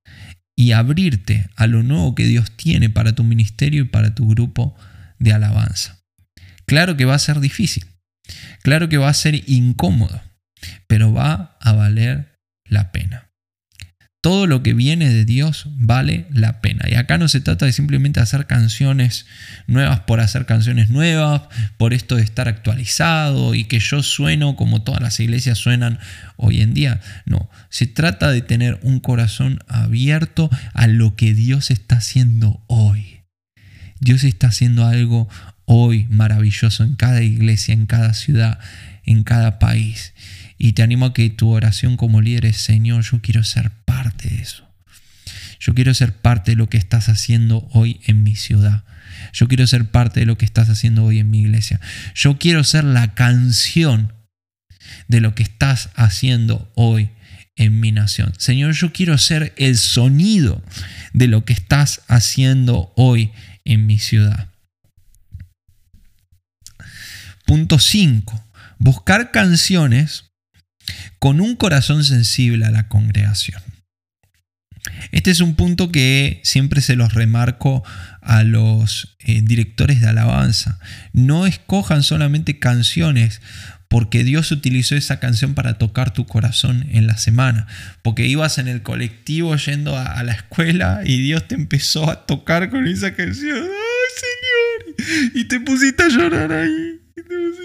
y 0.64 0.72
abrirte 0.72 1.50
a 1.58 1.68
lo 1.68 1.84
nuevo 1.84 2.16
que 2.16 2.26
Dios 2.26 2.50
tiene 2.56 2.90
para 2.90 3.14
tu 3.14 3.26
ministerio 3.26 3.82
y 3.82 3.88
para 3.90 4.16
tu 4.16 4.30
grupo 4.30 4.78
de 5.20 5.34
alabanza. 5.34 6.00
Claro 6.66 6.96
que 6.96 7.04
va 7.04 7.16
a 7.16 7.20
ser 7.20 7.42
difícil, 7.42 7.86
claro 8.62 8.88
que 8.88 8.96
va 8.96 9.10
a 9.10 9.14
ser 9.14 9.44
incómodo, 9.50 10.22
pero 10.88 11.12
va 11.12 11.58
a 11.60 11.74
valer 11.74 12.40
la 12.64 12.94
pena. 12.94 13.33
Todo 14.24 14.48
lo 14.48 14.64
que 14.64 14.74
viene 14.74 15.10
de 15.10 15.26
Dios 15.26 15.66
vale 15.76 16.28
la 16.32 16.62
pena. 16.62 16.86
Y 16.90 16.96
acá 16.96 17.18
no 17.18 17.28
se 17.28 17.42
trata 17.42 17.66
de 17.66 17.74
simplemente 17.74 18.22
hacer 18.22 18.46
canciones 18.48 19.26
nuevas 19.68 20.00
por 20.00 20.22
hacer 20.22 20.46
canciones 20.46 20.90
nuevas, 20.90 21.42
por 21.76 21.94
esto 21.94 22.16
de 22.16 22.24
estar 22.24 22.48
actualizado 22.48 23.54
y 23.54 23.66
que 23.66 23.82
yo 23.82 24.02
sueno 24.02 24.56
como 24.56 24.82
todas 24.82 25.02
las 25.02 25.20
iglesias 25.20 25.58
suenan 25.58 26.00
hoy 26.38 26.62
en 26.62 26.74
día. 26.74 27.02
No, 27.26 27.50
se 27.70 27.86
trata 27.86 28.32
de 28.32 28.42
tener 28.42 28.80
un 28.82 29.02
corazón 29.02 29.60
abierto 29.68 30.50
a 30.74 30.88
lo 30.88 31.18
que 31.18 31.34
Dios 31.34 31.70
está 31.70 31.98
haciendo 31.98 32.64
hoy. 32.68 33.24
Dios 34.00 34.24
está 34.24 34.48
haciendo 34.48 34.86
algo 34.86 35.28
hoy 35.66 36.08
maravilloso 36.10 36.86
en 36.86 36.96
cada 36.96 37.24
iglesia, 37.24 37.74
en 37.74 37.88
cada 37.88 38.14
ciudad, 38.14 38.58
en 39.04 39.26
cada 39.26 39.60
país. 39.60 40.14
Y 40.58 40.72
te 40.72 40.82
animo 40.82 41.08
a 41.08 41.14
que 41.14 41.30
tu 41.30 41.50
oración 41.50 41.98
como 41.98 42.22
líder 42.22 42.46
es, 42.46 42.56
Señor, 42.56 43.04
yo 43.04 43.20
quiero 43.20 43.44
ser 43.44 43.83
parte 44.04 44.30
de 44.30 44.42
eso. 44.42 44.68
Yo 45.60 45.74
quiero 45.74 45.94
ser 45.94 46.14
parte 46.14 46.52
de 46.52 46.58
lo 46.58 46.68
que 46.68 46.78
estás 46.78 47.08
haciendo 47.08 47.70
hoy 47.72 48.02
en 48.06 48.22
mi 48.24 48.36
ciudad. 48.36 48.84
Yo 49.32 49.48
quiero 49.48 49.66
ser 49.66 49.90
parte 49.90 50.20
de 50.20 50.26
lo 50.26 50.38
que 50.38 50.44
estás 50.44 50.70
haciendo 50.70 51.06
hoy 51.06 51.20
en 51.20 51.30
mi 51.30 51.40
iglesia. 51.40 51.80
Yo 52.14 52.38
quiero 52.38 52.66
ser 52.66 52.84
la 52.84 53.14
canción 53.14 54.12
de 55.08 55.22
lo 55.22 55.36
que 55.36 55.44
estás 55.44 55.90
haciendo 55.96 56.70
hoy 56.76 57.12
en 57.56 57.80
mi 57.80 57.94
nación. 57.94 58.34
Señor, 58.38 58.74
yo 58.74 58.92
quiero 58.92 59.18
ser 59.18 59.54
el 59.56 59.78
sonido 59.78 60.62
de 61.14 61.28
lo 61.28 61.46
que 61.46 61.54
estás 61.54 62.02
haciendo 62.10 62.92
hoy 62.98 63.32
en 63.64 63.86
mi 63.86 64.00
ciudad. 64.00 64.50
Punto 67.46 67.80
5. 67.80 68.50
Buscar 68.80 69.32
canciones 69.32 70.26
con 71.20 71.40
un 71.40 71.56
corazón 71.56 72.04
sensible 72.04 72.66
a 72.66 72.72
la 72.72 72.90
congregación. 72.90 73.62
Este 75.12 75.32
es 75.32 75.40
un 75.42 75.56
punto 75.56 75.92
que 75.92 76.42
siempre 76.44 76.82
se 76.82 76.96
los 76.96 77.14
remarco 77.14 77.84
a 78.22 78.44
los 78.44 79.16
eh, 79.20 79.42
directores 79.44 80.02
de 80.02 80.10
alabanza. 80.10 80.80
No 81.14 81.46
escojan 81.46 82.04
solamente 82.04 82.60
canciones 82.60 83.42
porque 83.88 84.24
Dios 84.24 84.52
utilizó 84.52 84.96
esa 84.96 85.20
canción 85.20 85.54
para 85.54 85.78
tocar 85.78 86.14
tu 86.14 86.26
corazón 86.26 86.88
en 86.92 87.06
la 87.06 87.18
semana, 87.18 87.68
porque 88.02 88.26
ibas 88.26 88.58
en 88.58 88.68
el 88.68 88.82
colectivo 88.82 89.56
yendo 89.56 89.96
a, 89.96 90.06
a 90.06 90.24
la 90.24 90.34
escuela 90.34 91.02
y 91.06 91.22
Dios 91.22 91.48
te 91.48 91.56
empezó 91.56 92.10
a 92.10 92.26
tocar 92.26 92.70
con 92.72 92.88
esa 92.88 93.14
canción. 93.14 93.60
¡Ay, 93.60 94.96
Señor! 94.98 95.32
Y 95.36 95.46
te 95.46 95.60
pusiste 95.60 96.04
a 96.04 96.10
llorar 96.10 96.52
ahí 96.52 96.93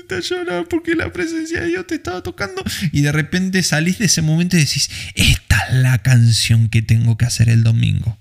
te 0.09 0.21
llorar 0.23 0.67
porque 0.69 0.95
la 0.95 1.12
presencia 1.12 1.61
de 1.61 1.69
Dios 1.69 1.87
te 1.87 1.97
estaba 1.97 2.23
tocando 2.23 2.65
y 2.93 3.03
de 3.03 3.12
repente 3.12 3.62
salís 3.62 3.99
de 3.99 4.07
ese 4.07 4.23
momento 4.23 4.57
y 4.57 4.61
decís, 4.61 4.91
esta 5.15 5.59
es 5.69 5.75
la 5.75 5.99
canción 5.99 6.69
que 6.69 6.83
tengo 6.83 7.17
que 7.19 7.27
hacer 7.27 7.49
el 7.49 7.62
domingo. 7.62 8.19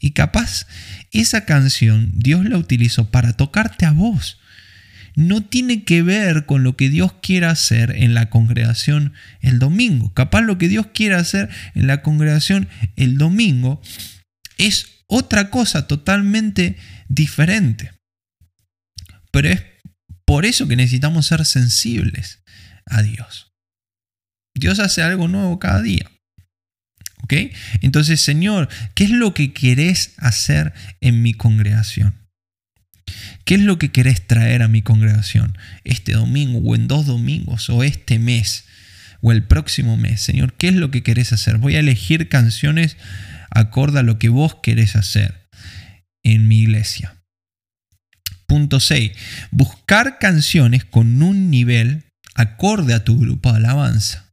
Y 0.00 0.12
capaz 0.12 0.66
esa 1.12 1.44
canción 1.44 2.12
Dios 2.14 2.44
la 2.44 2.58
utilizó 2.58 3.10
para 3.10 3.32
tocarte 3.32 3.86
a 3.86 3.92
vos. 3.92 4.38
No 5.16 5.44
tiene 5.44 5.84
que 5.84 6.02
ver 6.02 6.44
con 6.44 6.64
lo 6.64 6.76
que 6.76 6.90
Dios 6.90 7.14
quiera 7.22 7.50
hacer 7.50 7.94
en 7.96 8.14
la 8.14 8.30
congregación 8.30 9.12
el 9.40 9.58
domingo. 9.58 10.12
Capaz 10.12 10.42
lo 10.42 10.58
que 10.58 10.68
Dios 10.68 10.88
quiera 10.92 11.18
hacer 11.18 11.48
en 11.74 11.86
la 11.86 12.02
congregación 12.02 12.68
el 12.96 13.16
domingo 13.16 13.80
es 14.58 15.04
otra 15.06 15.50
cosa 15.50 15.86
totalmente 15.86 16.76
diferente. 17.08 17.92
Pero 19.30 19.48
es 19.48 19.62
Por 20.34 20.46
eso 20.46 20.66
que 20.66 20.74
necesitamos 20.74 21.26
ser 21.26 21.46
sensibles 21.46 22.42
a 22.86 23.02
Dios. 23.02 23.52
Dios 24.52 24.80
hace 24.80 25.00
algo 25.00 25.28
nuevo 25.28 25.60
cada 25.60 25.80
día. 25.80 26.10
¿Ok? 27.22 27.34
Entonces, 27.82 28.20
Señor, 28.20 28.68
¿qué 28.96 29.04
es 29.04 29.10
lo 29.10 29.32
que 29.32 29.52
querés 29.52 30.14
hacer 30.16 30.74
en 31.00 31.22
mi 31.22 31.34
congregación? 31.34 32.16
¿Qué 33.44 33.54
es 33.54 33.60
lo 33.60 33.78
que 33.78 33.92
querés 33.92 34.26
traer 34.26 34.62
a 34.62 34.68
mi 34.68 34.82
congregación 34.82 35.56
este 35.84 36.14
domingo 36.14 36.58
o 36.68 36.74
en 36.74 36.88
dos 36.88 37.06
domingos 37.06 37.70
o 37.70 37.84
este 37.84 38.18
mes 38.18 38.64
o 39.20 39.30
el 39.30 39.44
próximo 39.44 39.96
mes? 39.96 40.20
Señor, 40.20 40.54
¿qué 40.54 40.66
es 40.66 40.74
lo 40.74 40.90
que 40.90 41.04
querés 41.04 41.32
hacer? 41.32 41.58
Voy 41.58 41.76
a 41.76 41.78
elegir 41.78 42.28
canciones 42.28 42.96
acorde 43.50 44.00
a 44.00 44.02
lo 44.02 44.18
que 44.18 44.30
vos 44.30 44.56
querés 44.64 44.96
hacer 44.96 45.48
en 46.24 46.48
mi 46.48 46.58
iglesia. 46.58 47.23
Punto 48.46 48.80
6. 48.80 49.12
Buscar 49.50 50.18
canciones 50.18 50.84
con 50.84 51.22
un 51.22 51.50
nivel 51.50 52.04
acorde 52.34 52.94
a 52.94 53.04
tu 53.04 53.18
grupo 53.18 53.50
de 53.50 53.58
alabanza. 53.58 54.32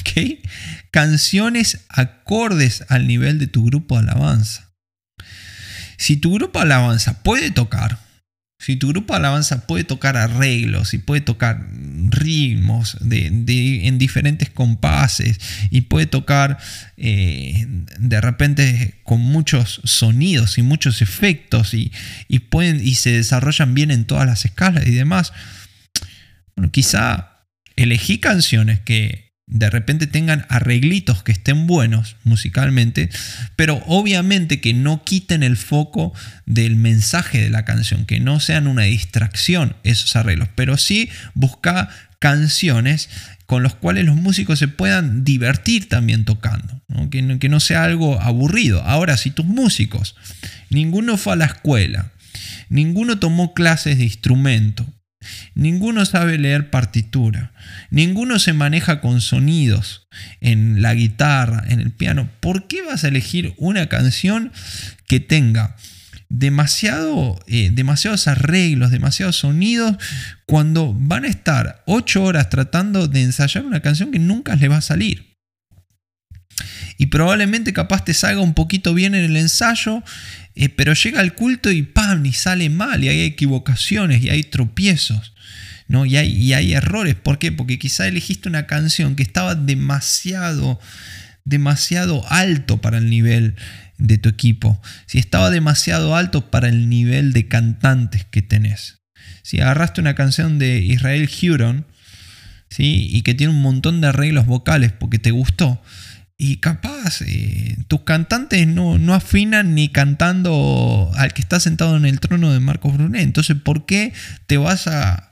¿Ok? 0.00 0.40
Canciones 0.90 1.80
acordes 1.88 2.84
al 2.88 3.06
nivel 3.06 3.38
de 3.38 3.46
tu 3.46 3.64
grupo 3.64 3.96
de 3.96 4.10
alabanza. 4.10 4.72
Si 5.96 6.16
tu 6.16 6.34
grupo 6.34 6.58
de 6.58 6.66
alabanza 6.66 7.22
puede 7.22 7.50
tocar, 7.50 7.98
si 8.58 8.74
tu 8.76 8.88
grupo 8.88 9.14
de 9.14 9.20
alabanza 9.20 9.66
puede 9.66 9.84
tocar 9.84 10.16
arreglos 10.16 10.92
y 10.92 10.98
puede 10.98 11.20
tocar 11.20 11.68
ritmos 12.10 12.96
en 13.08 13.98
diferentes 13.98 14.50
compases 14.50 15.38
y 15.70 15.82
puede 15.82 16.06
tocar 16.06 16.58
eh, 16.96 17.66
de 17.98 18.20
repente 18.20 19.00
con 19.04 19.20
muchos 19.20 19.80
sonidos 19.84 20.58
y 20.58 20.62
muchos 20.62 21.02
efectos 21.02 21.72
y, 21.72 21.92
pueden, 22.50 22.84
y 22.84 22.96
se 22.96 23.12
desarrollan 23.12 23.74
bien 23.74 23.92
en 23.92 24.06
todas 24.06 24.26
las 24.26 24.44
escalas 24.44 24.86
y 24.86 24.92
demás, 24.92 25.32
bueno, 26.56 26.72
quizá 26.72 27.44
elegí 27.76 28.18
canciones 28.18 28.80
que 28.80 29.27
de 29.48 29.70
repente 29.70 30.06
tengan 30.06 30.44
arreglitos 30.50 31.22
que 31.22 31.32
estén 31.32 31.66
buenos 31.66 32.16
musicalmente, 32.22 33.08
pero 33.56 33.82
obviamente 33.86 34.60
que 34.60 34.74
no 34.74 35.02
quiten 35.04 35.42
el 35.42 35.56
foco 35.56 36.12
del 36.44 36.76
mensaje 36.76 37.40
de 37.40 37.50
la 37.50 37.64
canción, 37.64 38.04
que 38.04 38.20
no 38.20 38.40
sean 38.40 38.66
una 38.66 38.82
distracción 38.82 39.74
esos 39.84 40.16
arreglos, 40.16 40.48
pero 40.54 40.76
sí 40.76 41.08
busca 41.34 41.88
canciones 42.18 43.08
con 43.46 43.62
los 43.62 43.74
cuales 43.74 44.04
los 44.04 44.16
músicos 44.16 44.58
se 44.58 44.68
puedan 44.68 45.24
divertir 45.24 45.88
también 45.88 46.26
tocando, 46.26 46.82
Que, 47.10 47.22
no, 47.22 47.38
que 47.38 47.48
no 47.48 47.60
sea 47.60 47.84
algo 47.84 48.20
aburrido. 48.20 48.82
Ahora, 48.82 49.16
si 49.16 49.30
tus 49.30 49.46
músicos, 49.46 50.16
ninguno 50.68 51.16
fue 51.16 51.32
a 51.32 51.36
la 51.36 51.46
escuela, 51.46 52.12
ninguno 52.68 53.18
tomó 53.18 53.54
clases 53.54 53.96
de 53.96 54.04
instrumento, 54.04 54.86
Ninguno 55.54 56.04
sabe 56.04 56.38
leer 56.38 56.70
partitura. 56.70 57.52
Ninguno 57.90 58.38
se 58.38 58.52
maneja 58.52 59.00
con 59.00 59.20
sonidos 59.20 60.08
en 60.40 60.82
la 60.82 60.94
guitarra, 60.94 61.64
en 61.68 61.80
el 61.80 61.90
piano. 61.90 62.28
¿Por 62.40 62.66
qué 62.66 62.82
vas 62.82 63.04
a 63.04 63.08
elegir 63.08 63.54
una 63.56 63.88
canción 63.88 64.52
que 65.06 65.20
tenga 65.20 65.76
demasiado, 66.28 67.40
eh, 67.46 67.70
demasiados 67.72 68.28
arreglos, 68.28 68.90
demasiados 68.90 69.36
sonidos, 69.36 69.96
cuando 70.46 70.94
van 70.94 71.24
a 71.24 71.28
estar 71.28 71.82
ocho 71.86 72.22
horas 72.22 72.50
tratando 72.50 73.08
de 73.08 73.22
ensayar 73.22 73.64
una 73.64 73.80
canción 73.80 74.10
que 74.10 74.18
nunca 74.18 74.56
les 74.56 74.70
va 74.70 74.78
a 74.78 74.82
salir? 74.82 75.37
Y 76.96 77.06
probablemente 77.06 77.72
capaz 77.72 78.04
te 78.04 78.14
salga 78.14 78.40
un 78.40 78.54
poquito 78.54 78.94
bien 78.94 79.14
en 79.14 79.24
el 79.24 79.36
ensayo, 79.36 80.02
eh, 80.54 80.68
pero 80.68 80.94
llega 80.94 81.20
al 81.20 81.34
culto 81.34 81.70
y 81.70 81.82
¡pam! 81.82 82.24
y 82.26 82.32
sale 82.32 82.70
mal, 82.70 83.04
y 83.04 83.08
hay 83.08 83.22
equivocaciones, 83.22 84.22
y 84.22 84.30
hay 84.30 84.42
tropiezos. 84.42 85.32
¿no? 85.88 86.04
Y, 86.04 86.16
hay, 86.16 86.72
errores. 86.72 87.14
¿Por 87.14 87.38
qué? 87.38 87.50
Porque 87.50 87.78
quizá 87.78 88.06
elegiste 88.06 88.48
una 88.48 88.66
canción 88.66 89.16
que 89.16 89.22
estaba 89.22 89.54
demasiado, 89.54 90.78
demasiado 91.44 92.24
alto 92.30 92.80
para 92.80 92.98
el 92.98 93.08
nivel 93.08 93.56
de 93.96 94.18
tu 94.18 94.28
equipo. 94.28 94.80
Si 95.06 95.18
estaba 95.18 95.50
demasiado 95.50 96.14
alto 96.14 96.50
para 96.50 96.68
el 96.68 96.88
nivel 96.88 97.32
de 97.32 97.48
cantantes 97.48 98.26
que 98.26 98.42
tenés. 98.42 98.98
Si 99.42 99.60
agarraste 99.60 100.00
una 100.00 100.14
canción 100.14 100.58
de 100.58 100.78
Israel 100.80 101.28
Huron, 101.42 101.86
¿sí? 102.68 103.08
y 103.10 103.22
que 103.22 103.34
tiene 103.34 103.54
un 103.54 103.62
montón 103.62 104.02
de 104.02 104.08
arreglos 104.08 104.46
vocales 104.46 104.92
porque 104.92 105.18
te 105.18 105.30
gustó, 105.30 105.82
y 106.40 106.58
capaz, 106.58 107.20
eh, 107.22 107.76
tus 107.88 108.02
cantantes 108.02 108.64
no, 108.68 108.94
afinan 109.12 109.74
ni 109.74 109.88
cantando 109.88 111.10
al 111.16 111.34
que 111.34 111.42
está 111.42 111.58
sentado 111.58 111.96
en 111.96 112.06
el 112.06 112.20
trono 112.20 112.52
de 112.52 112.60
Marcos 112.60 112.94
Brunet. 112.94 113.22
Entonces, 113.22 113.56
¿por 113.56 113.86
qué 113.86 114.12
te 114.46 114.56
vas 114.56 114.86
a, 114.86 115.24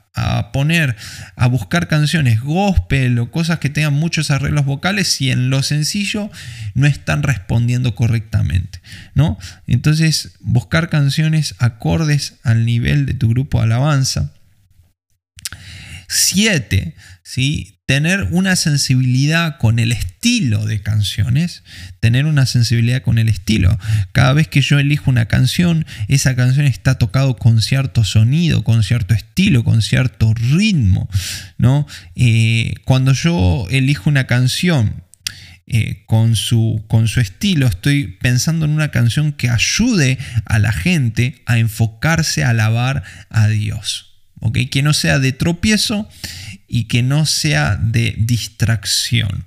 poner 0.51 0.95
a 1.35 1.45
buscar 1.45 1.87
canciones 1.87 2.41
gospel 2.41 3.19
o 3.19 3.29
cosas 3.29 3.59
que 3.59 3.69
tengan 3.69 3.93
muchos 3.93 4.31
arreglos 4.31 4.65
vocales 4.65 5.07
si 5.07 5.29
en 5.29 5.51
lo 5.51 5.61
sencillo 5.61 6.31
no 6.73 6.87
están 6.87 7.21
respondiendo 7.21 7.93
correctamente? 7.95 8.81
¿no? 9.13 9.37
Entonces, 9.67 10.33
buscar 10.41 10.89
canciones 10.89 11.55
acordes 11.59 12.39
al 12.43 12.65
nivel 12.65 13.05
de 13.05 13.13
tu 13.13 13.29
grupo 13.29 13.59
de 13.59 13.65
alabanza. 13.65 14.33
Siete, 16.09 16.95
¿sí? 17.23 17.76
Tener 17.87 18.27
una 18.31 18.57
sensibilidad 18.57 19.57
con 19.57 19.79
el 19.79 19.93
estilo 19.93 20.65
de 20.65 20.81
canciones, 20.81 21.63
tener 22.01 22.25
una 22.25 22.45
sensibilidad 22.45 23.01
con 23.01 23.17
el 23.17 23.29
estilo. 23.29 23.79
Cada 24.11 24.33
vez 24.33 24.49
que 24.49 24.59
yo 24.59 24.77
elijo 24.77 25.09
una 25.09 25.27
canción, 25.27 25.85
esa 26.09 26.35
canción 26.35 26.65
está 26.65 26.97
tocado 26.97 27.37
con 27.37 27.61
cierto 27.61 28.03
sonido, 28.03 28.65
con 28.65 28.83
cierto 28.83 29.13
estilo, 29.13 29.63
con 29.63 29.81
cierto 29.81 30.33
ritmo. 30.33 31.09
¿no? 31.57 31.87
Eh, 32.15 32.73
cuando 32.83 33.13
yo 33.13 33.65
elijo 33.69 34.09
una 34.09 34.27
canción 34.27 35.03
eh, 35.65 36.03
con, 36.07 36.35
su, 36.35 36.83
con 36.89 37.07
su 37.07 37.21
estilo, 37.21 37.67
estoy 37.67 38.17
pensando 38.19 38.65
en 38.65 38.71
una 38.71 38.91
canción 38.91 39.31
que 39.31 39.49
ayude 39.49 40.17
a 40.43 40.59
la 40.59 40.73
gente 40.73 41.41
a 41.45 41.57
enfocarse 41.57 42.43
a 42.43 42.49
alabar 42.49 43.03
a 43.29 43.47
Dios. 43.47 44.16
Que 44.71 44.81
no 44.81 44.93
sea 44.93 45.19
de 45.19 45.31
tropiezo 45.31 46.07
y 46.67 46.85
que 46.85 47.03
no 47.03 47.25
sea 47.25 47.75
de 47.75 48.15
distracción. 48.17 49.45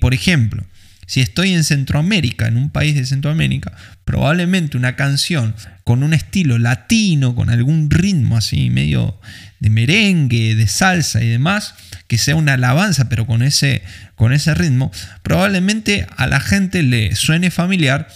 Por 0.00 0.14
ejemplo, 0.14 0.64
si 1.06 1.20
estoy 1.20 1.54
en 1.54 1.64
Centroamérica, 1.64 2.46
en 2.46 2.56
un 2.56 2.70
país 2.70 2.94
de 2.94 3.04
Centroamérica, 3.04 3.72
probablemente 4.04 4.76
una 4.76 4.94
canción 4.94 5.56
con 5.82 6.04
un 6.04 6.14
estilo 6.14 6.56
latino, 6.58 7.34
con 7.34 7.50
algún 7.50 7.90
ritmo 7.90 8.36
así 8.36 8.70
medio 8.70 9.20
de 9.58 9.70
merengue, 9.70 10.54
de 10.54 10.68
salsa 10.68 11.20
y 11.20 11.26
demás, 11.26 11.74
que 12.06 12.16
sea 12.16 12.36
una 12.36 12.54
alabanza 12.54 13.08
pero 13.08 13.26
con 13.26 13.42
ese, 13.42 13.82
con 14.14 14.32
ese 14.32 14.54
ritmo, 14.54 14.92
probablemente 15.24 16.06
a 16.16 16.28
la 16.28 16.38
gente 16.38 16.84
le 16.84 17.16
suene 17.16 17.50
familiar 17.50 18.06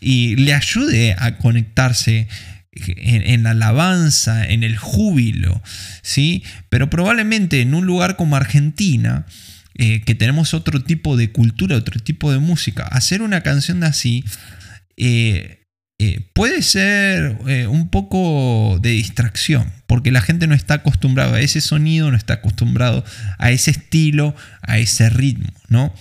y 0.00 0.36
le 0.36 0.54
ayude 0.54 1.16
a 1.18 1.38
conectarse 1.38 2.28
en, 2.74 3.42
la 3.42 3.50
alabanza, 3.50 4.46
en 4.46 4.64
el 4.64 4.76
júbilo, 4.76 5.62
¿sí? 6.02 6.42
Pero 6.68 6.90
probablemente 6.90 7.60
en 7.60 7.74
un 7.74 7.86
lugar 7.86 8.16
como 8.16 8.36
Argentina, 8.36 9.26
eh, 9.76 10.02
que 10.02 10.14
tenemos 10.14 10.54
otro 10.54 10.82
tipo 10.82 11.16
de 11.16 11.32
cultura, 11.32 11.76
otro 11.76 12.00
tipo 12.00 12.32
de 12.32 12.38
música, 12.38 12.84
hacer 12.84 13.22
una 13.22 13.42
canción 13.42 13.82
así 13.84 14.24
eh, 14.96 15.66
eh, 15.98 16.20
puede 16.32 16.62
ser 16.62 17.38
un 17.68 17.88
poco 17.88 18.78
de 18.80 18.90
distracción, 18.90 19.72
porque 19.86 20.10
la 20.12 20.20
gente 20.20 20.46
no 20.46 20.54
está 20.54 20.74
acostumbrada 20.74 21.36
a 21.36 21.40
ese 21.40 21.60
sonido, 21.60 22.10
no 22.10 22.16
está 22.16 22.34
acostumbrado 22.34 23.04
a 23.38 23.50
ese 23.50 23.70
estilo, 23.70 24.34
a 24.62 24.78
ese 24.78 25.08
ritmo, 25.10 25.52
¿no? 25.68 25.94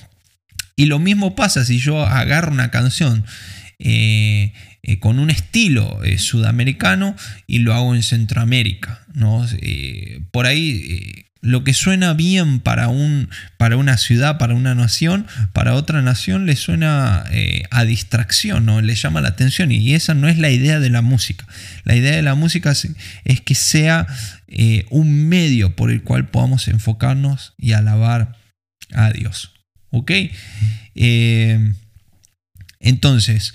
Y 0.76 0.86
lo 0.86 0.98
mismo 0.98 1.36
pasa 1.36 1.64
si 1.64 1.78
yo 1.78 2.04
agarro 2.04 2.52
una 2.52 2.72
canción 2.72 3.24
con 5.00 5.20
un 5.20 5.30
estilo 5.30 6.04
eh, 6.04 6.18
sudamericano 6.18 7.16
y 7.48 7.60
lo 7.60 7.74
hago 7.74 7.96
en 7.96 8.04
Centroamérica. 8.04 9.06
¿no? 9.14 9.46
Eh, 9.62 10.22
por 10.32 10.46
ahí 10.46 11.26
lo 11.40 11.64
que 11.64 11.74
suena 11.74 12.14
bien 12.14 12.60
para, 12.60 12.90
un, 12.90 13.30
para 13.58 13.78
una 13.78 13.98
ciudad, 13.98 14.38
para 14.38 14.56
una 14.56 14.76
nación, 14.76 15.26
para 15.54 15.74
otra 15.76 16.02
nación 16.02 16.46
le 16.46 16.56
suena 16.56 17.26
a 17.70 17.84
distracción, 17.84 18.66
¿no? 18.66 18.82
le 18.82 18.96
llama 18.96 19.20
la 19.20 19.30
atención 19.30 19.72
y 19.72 19.94
esa 19.94 20.14
no 20.14 20.30
es 20.30 20.38
la 20.38 20.52
idea 20.52 20.80
de 20.80 20.90
la 20.90 21.02
música. 21.02 21.46
La 21.84 21.96
idea 21.96 22.16
de 22.16 22.22
la 22.22 22.36
música 22.36 22.72
es, 22.72 23.42
que 23.42 23.56
sea 23.56 24.08
un 24.90 25.28
medio 25.28 25.76
por 25.76 25.92
el 25.92 26.02
cual 26.02 26.30
podamos 26.30 26.70
enfocarnos 26.70 27.54
y 27.58 27.74
alabar 27.74 28.38
a 28.94 29.12
Dios. 29.12 29.52
¿Ok? 29.90 30.12
entonces, 32.80 33.54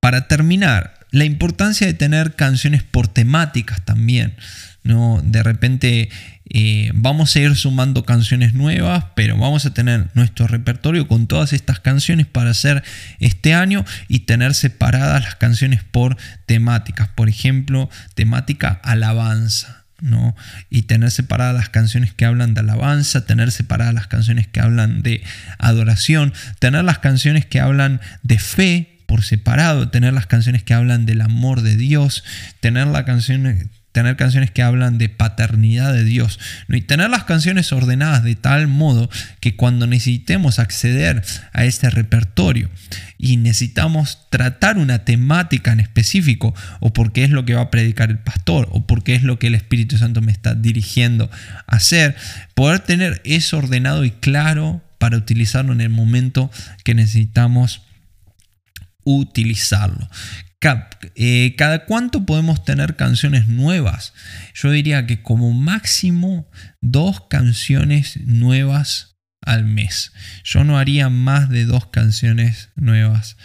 para 0.00 0.28
terminar, 0.28 0.98
la 1.10 1.24
importancia 1.24 1.86
de 1.86 1.94
tener 1.94 2.34
canciones 2.34 2.82
por 2.82 3.08
temáticas 3.08 3.84
también. 3.84 4.34
¿no? 4.82 5.20
De 5.22 5.42
repente 5.42 6.08
eh, 6.50 6.90
vamos 6.94 7.34
a 7.34 7.40
ir 7.40 7.56
sumando 7.56 8.04
canciones 8.04 8.54
nuevas, 8.54 9.06
pero 9.14 9.36
vamos 9.36 9.66
a 9.66 9.74
tener 9.74 10.08
nuestro 10.14 10.46
repertorio 10.46 11.08
con 11.08 11.26
todas 11.26 11.52
estas 11.52 11.80
canciones 11.80 12.26
para 12.26 12.50
hacer 12.50 12.82
este 13.18 13.54
año 13.54 13.84
y 14.08 14.20
tener 14.20 14.54
separadas 14.54 15.24
las 15.24 15.34
canciones 15.34 15.82
por 15.84 16.16
temáticas. 16.46 17.08
Por 17.08 17.28
ejemplo, 17.28 17.90
temática 18.14 18.80
alabanza. 18.82 19.84
¿no? 20.00 20.36
Y 20.70 20.82
tener 20.82 21.10
separadas 21.10 21.56
las 21.56 21.70
canciones 21.70 22.14
que 22.14 22.24
hablan 22.24 22.54
de 22.54 22.60
alabanza, 22.60 23.26
tener 23.26 23.50
separadas 23.50 23.92
las 23.92 24.06
canciones 24.06 24.46
que 24.46 24.60
hablan 24.60 25.02
de 25.02 25.24
adoración, 25.58 26.32
tener 26.60 26.84
las 26.84 27.00
canciones 27.00 27.46
que 27.46 27.58
hablan 27.58 28.00
de 28.22 28.38
fe 28.38 28.97
por 29.08 29.24
separado, 29.24 29.88
tener 29.88 30.12
las 30.12 30.26
canciones 30.26 30.62
que 30.62 30.74
hablan 30.74 31.06
del 31.06 31.22
amor 31.22 31.62
de 31.62 31.78
Dios, 31.78 32.24
tener 32.60 32.88
la 32.88 33.06
canción 33.06 33.70
tener 33.90 34.16
canciones 34.16 34.50
que 34.50 34.62
hablan 34.62 34.98
de 34.98 35.08
paternidad 35.08 35.94
de 35.94 36.04
Dios, 36.04 36.38
¿no? 36.68 36.76
y 36.76 36.82
tener 36.82 37.08
las 37.08 37.24
canciones 37.24 37.72
ordenadas 37.72 38.22
de 38.22 38.36
tal 38.36 38.68
modo 38.68 39.08
que 39.40 39.56
cuando 39.56 39.86
necesitemos 39.86 40.58
acceder 40.58 41.24
a 41.54 41.64
este 41.64 41.88
repertorio 41.88 42.68
y 43.16 43.38
necesitamos 43.38 44.28
tratar 44.30 44.76
una 44.76 45.06
temática 45.06 45.72
en 45.72 45.80
específico, 45.80 46.54
o 46.80 46.92
porque 46.92 47.24
es 47.24 47.30
lo 47.30 47.46
que 47.46 47.54
va 47.54 47.62
a 47.62 47.70
predicar 47.70 48.10
el 48.10 48.18
pastor, 48.18 48.68
o 48.72 48.86
porque 48.86 49.14
es 49.14 49.22
lo 49.22 49.38
que 49.38 49.46
el 49.46 49.54
Espíritu 49.54 49.96
Santo 49.96 50.20
me 50.20 50.32
está 50.32 50.54
dirigiendo 50.54 51.30
a 51.66 51.76
hacer, 51.76 52.14
poder 52.54 52.80
tener 52.80 53.22
eso 53.24 53.56
ordenado 53.56 54.04
y 54.04 54.10
claro 54.10 54.82
para 54.98 55.16
utilizarlo 55.16 55.72
en 55.72 55.80
el 55.80 55.90
momento 55.90 56.52
que 56.84 56.94
necesitamos 56.94 57.87
utilizarlo. 59.04 60.08
Eh, 61.14 61.54
¿Cada 61.56 61.84
cuánto 61.84 62.26
podemos 62.26 62.64
tener 62.64 62.96
canciones 62.96 63.46
nuevas? 63.46 64.12
Yo 64.54 64.70
diría 64.70 65.06
que 65.06 65.22
como 65.22 65.52
máximo 65.52 66.50
dos 66.80 67.28
canciones 67.28 68.18
nuevas 68.26 69.18
al 69.40 69.64
mes. 69.64 70.12
Yo 70.42 70.64
no 70.64 70.78
haría 70.78 71.10
más 71.10 71.48
de 71.48 71.64
dos 71.64 71.86
canciones 71.86 72.70
nuevas 72.74 73.36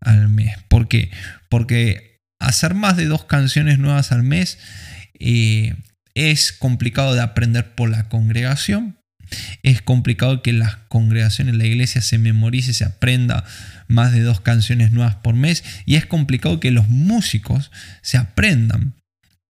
al 0.00 0.28
mes. 0.28 0.56
¿Por 0.68 0.86
qué? 0.86 1.10
Porque 1.48 2.20
hacer 2.38 2.74
más 2.74 2.96
de 2.96 3.06
dos 3.06 3.24
canciones 3.24 3.78
nuevas 3.78 4.12
al 4.12 4.22
mes 4.22 4.58
eh, 5.18 5.74
es 6.14 6.52
complicado 6.52 7.14
de 7.14 7.20
aprender 7.20 7.74
por 7.74 7.90
la 7.90 8.08
congregación. 8.08 8.99
Es 9.62 9.82
complicado 9.82 10.42
que 10.42 10.52
la 10.52 10.80
congregación 10.88 11.48
en 11.48 11.58
la 11.58 11.66
iglesia 11.66 12.00
se 12.00 12.18
memorice, 12.18 12.72
se 12.72 12.84
aprenda 12.84 13.44
más 13.88 14.12
de 14.12 14.22
dos 14.22 14.40
canciones 14.40 14.92
nuevas 14.92 15.16
por 15.16 15.34
mes 15.34 15.64
y 15.86 15.96
es 15.96 16.06
complicado 16.06 16.60
que 16.60 16.70
los 16.70 16.88
músicos 16.88 17.70
se 18.02 18.18
aprendan 18.18 18.94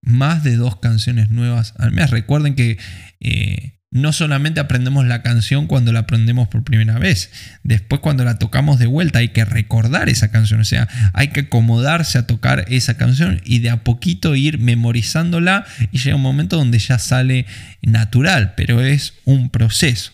más 0.03 0.43
de 0.45 0.57
dos 0.57 0.77
canciones 0.77 1.31
nuevas 1.31 1.75
al 1.79 1.93
mes. 1.93 2.11
Recuerden 2.11 2.55
que 2.55 2.79
eh, 3.21 3.80
no 3.91 4.13
solamente 4.13 4.61
aprendemos 4.61 5.05
la 5.07 5.23
canción 5.23 5.67
cuando 5.67 5.93
la 5.93 6.01
aprendemos 6.01 6.47
por 6.49 6.63
primera 6.63 6.99
vez, 6.99 7.31
después 7.65 8.01
cuando 8.01 8.25
la 8.25 8.39
tocamos 8.39 8.79
de 8.79 8.87
vuelta 8.87 9.19
hay 9.19 9.29
que 9.29 9.45
recordar 9.45 10.09
esa 10.09 10.31
canción, 10.31 10.61
o 10.61 10.65
sea, 10.65 10.89
hay 11.13 11.29
que 11.29 11.41
acomodarse 11.41 12.17
a 12.19 12.27
tocar 12.27 12.65
esa 12.69 12.97
canción 12.97 13.41
y 13.45 13.59
de 13.59 13.71
a 13.71 13.83
poquito 13.83 14.37
ir 14.37 14.59
memorizándola 14.59 15.67
y 15.91 15.99
llega 15.99 16.17
un 16.17 16.23
momento 16.23 16.57
donde 16.57 16.79
ya 16.79 16.99
sale 16.99 17.47
natural, 17.83 18.55
pero 18.57 18.81
es 18.81 19.15
un 19.25 19.51
proceso. 19.51 20.13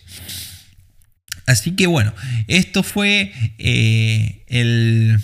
Así 1.45 1.71
que 1.71 1.87
bueno, 1.87 2.13
esto 2.47 2.81
fue 2.83 3.31
eh, 3.59 4.43
el 4.47 5.19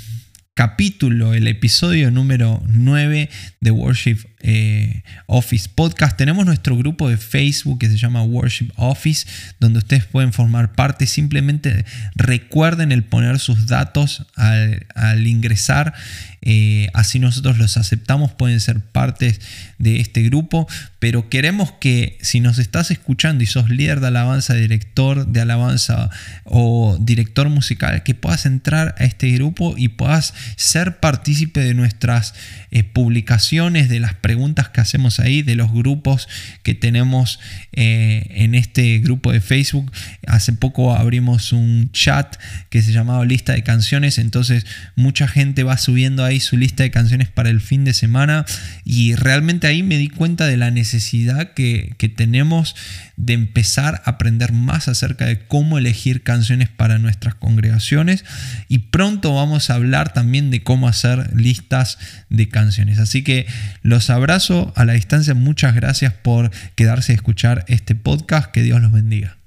capítulo, 0.53 1.33
el 1.33 1.47
episodio 1.47 2.11
número 2.11 2.63
9 2.67 3.29
de 3.59 3.71
Worship 3.71 4.17
eh, 4.43 5.03
Office 5.25 5.69
Podcast. 5.73 6.17
Tenemos 6.17 6.45
nuestro 6.45 6.77
grupo 6.77 7.10
de 7.10 7.17
Facebook 7.17 7.79
que 7.79 7.89
se 7.89 7.97
llama 7.97 8.23
Worship 8.23 8.71
Office, 8.75 9.25
donde 9.60 9.79
ustedes 9.79 10.06
pueden 10.06 10.34
formar 10.34 10.73
parte. 10.73 11.08
Simplemente 11.08 11.86
recuerden 12.15 12.91
el 12.91 13.03
poner 13.03 13.39
sus 13.39 13.65
datos 13.67 14.27
al, 14.36 15.25
ingresar. 15.25 15.93
Eh, 16.41 16.89
así 16.93 17.19
nosotros 17.19 17.58
los 17.58 17.77
aceptamos, 17.77 18.34
pueden 18.34 18.60
ser 18.60 18.82
parte 18.82 19.39
de 19.79 20.01
este 20.01 20.23
grupo 20.23 20.67
pero 21.03 21.27
queremos 21.27 21.69
que 21.82 22.17
si 22.21 22.39
nos 22.39 22.60
estás 22.60 22.89
escuchando 22.89 23.43
y 23.43 23.45
sos 23.45 23.69
líder 23.69 23.99
de 23.99 24.08
alabanza, 24.08 24.53
director 24.53 25.27
de 25.27 25.41
alabanza 25.41 26.10
o 26.45 26.97
director 26.97 27.49
musical, 27.49 28.03
que 28.03 28.15
puedas 28.15 28.45
entrar 28.45 28.95
a 28.97 29.03
este 29.03 29.29
grupo 29.32 29.73
y 29.75 29.89
puedas 29.89 30.34
ser 30.56 31.01
partícipe 31.01 31.60
de 31.60 31.73
nuestras 31.73 32.36
eh, 32.71 32.86
publicaciones, 32.86 33.89
de 33.89 33.99
las 33.99 34.13
preguntas 34.33 34.69
que 34.69 34.81
hacemos 34.81 35.19
ahí, 35.19 35.41
de 35.41 35.55
los 35.55 35.71
grupos 35.71 36.29
que 36.63 36.73
tenemos 36.73 37.39
eh, 37.71 38.27
en 38.29 38.55
este 38.55 38.99
grupo 38.99 39.31
de 39.31 39.41
Facebook. 39.41 39.91
Hace 40.27 40.53
poco 40.53 40.95
abrimos 40.95 41.51
un 41.53 41.91
chat 41.91 42.37
que 42.69 42.81
se 42.81 42.91
llamaba 42.91 43.25
lista 43.25 43.53
de 43.53 43.63
canciones, 43.63 44.17
entonces 44.17 44.65
mucha 44.95 45.27
gente 45.27 45.63
va 45.63 45.77
subiendo 45.77 46.23
ahí 46.23 46.39
su 46.39 46.57
lista 46.57 46.83
de 46.83 46.91
canciones 46.91 47.29
para 47.29 47.49
el 47.49 47.61
fin 47.61 47.83
de 47.83 47.93
semana 47.93 48.45
y 48.85 49.15
realmente 49.15 49.67
ahí 49.67 49.83
me 49.83 49.97
di 49.97 50.07
cuenta 50.07 50.47
de 50.47 50.57
la 50.57 50.71
necesidad 50.71 50.83
necesidad 50.93 51.53
que, 51.53 51.95
tenemos 52.15 52.75
de 53.15 53.33
empezar 53.33 54.01
a 54.05 54.11
aprender 54.11 54.51
más 54.51 54.87
acerca 54.87 55.25
de 55.25 55.39
cómo 55.39 55.77
elegir 55.77 56.23
canciones 56.23 56.67
para 56.67 56.99
nuestras 56.99 57.35
congregaciones 57.35 58.25
y 58.67 58.79
pronto 58.79 59.33
vamos 59.33 59.69
a 59.69 59.75
hablar 59.75 60.13
también 60.13 60.51
de 60.51 60.61
cómo 60.61 60.87
hacer 60.87 61.33
listas 61.35 61.97
de 62.29 62.49
canciones. 62.49 62.99
Así 62.99 63.23
que 63.23 63.47
los 63.81 64.09
abrazo 64.23 64.71
a 64.77 64.86
la 64.86 64.93
distancia, 64.93 65.33
muchas 65.33 65.75
gracias 65.75 66.13
por 66.13 66.49
quedarse 66.75 67.12
a 67.12 67.15
escuchar 67.15 67.65
este 67.67 67.93
podcast, 67.93 68.51
que 68.51 68.62
Dios 68.62 68.81
los 68.81 68.93
bendiga. 68.93 69.42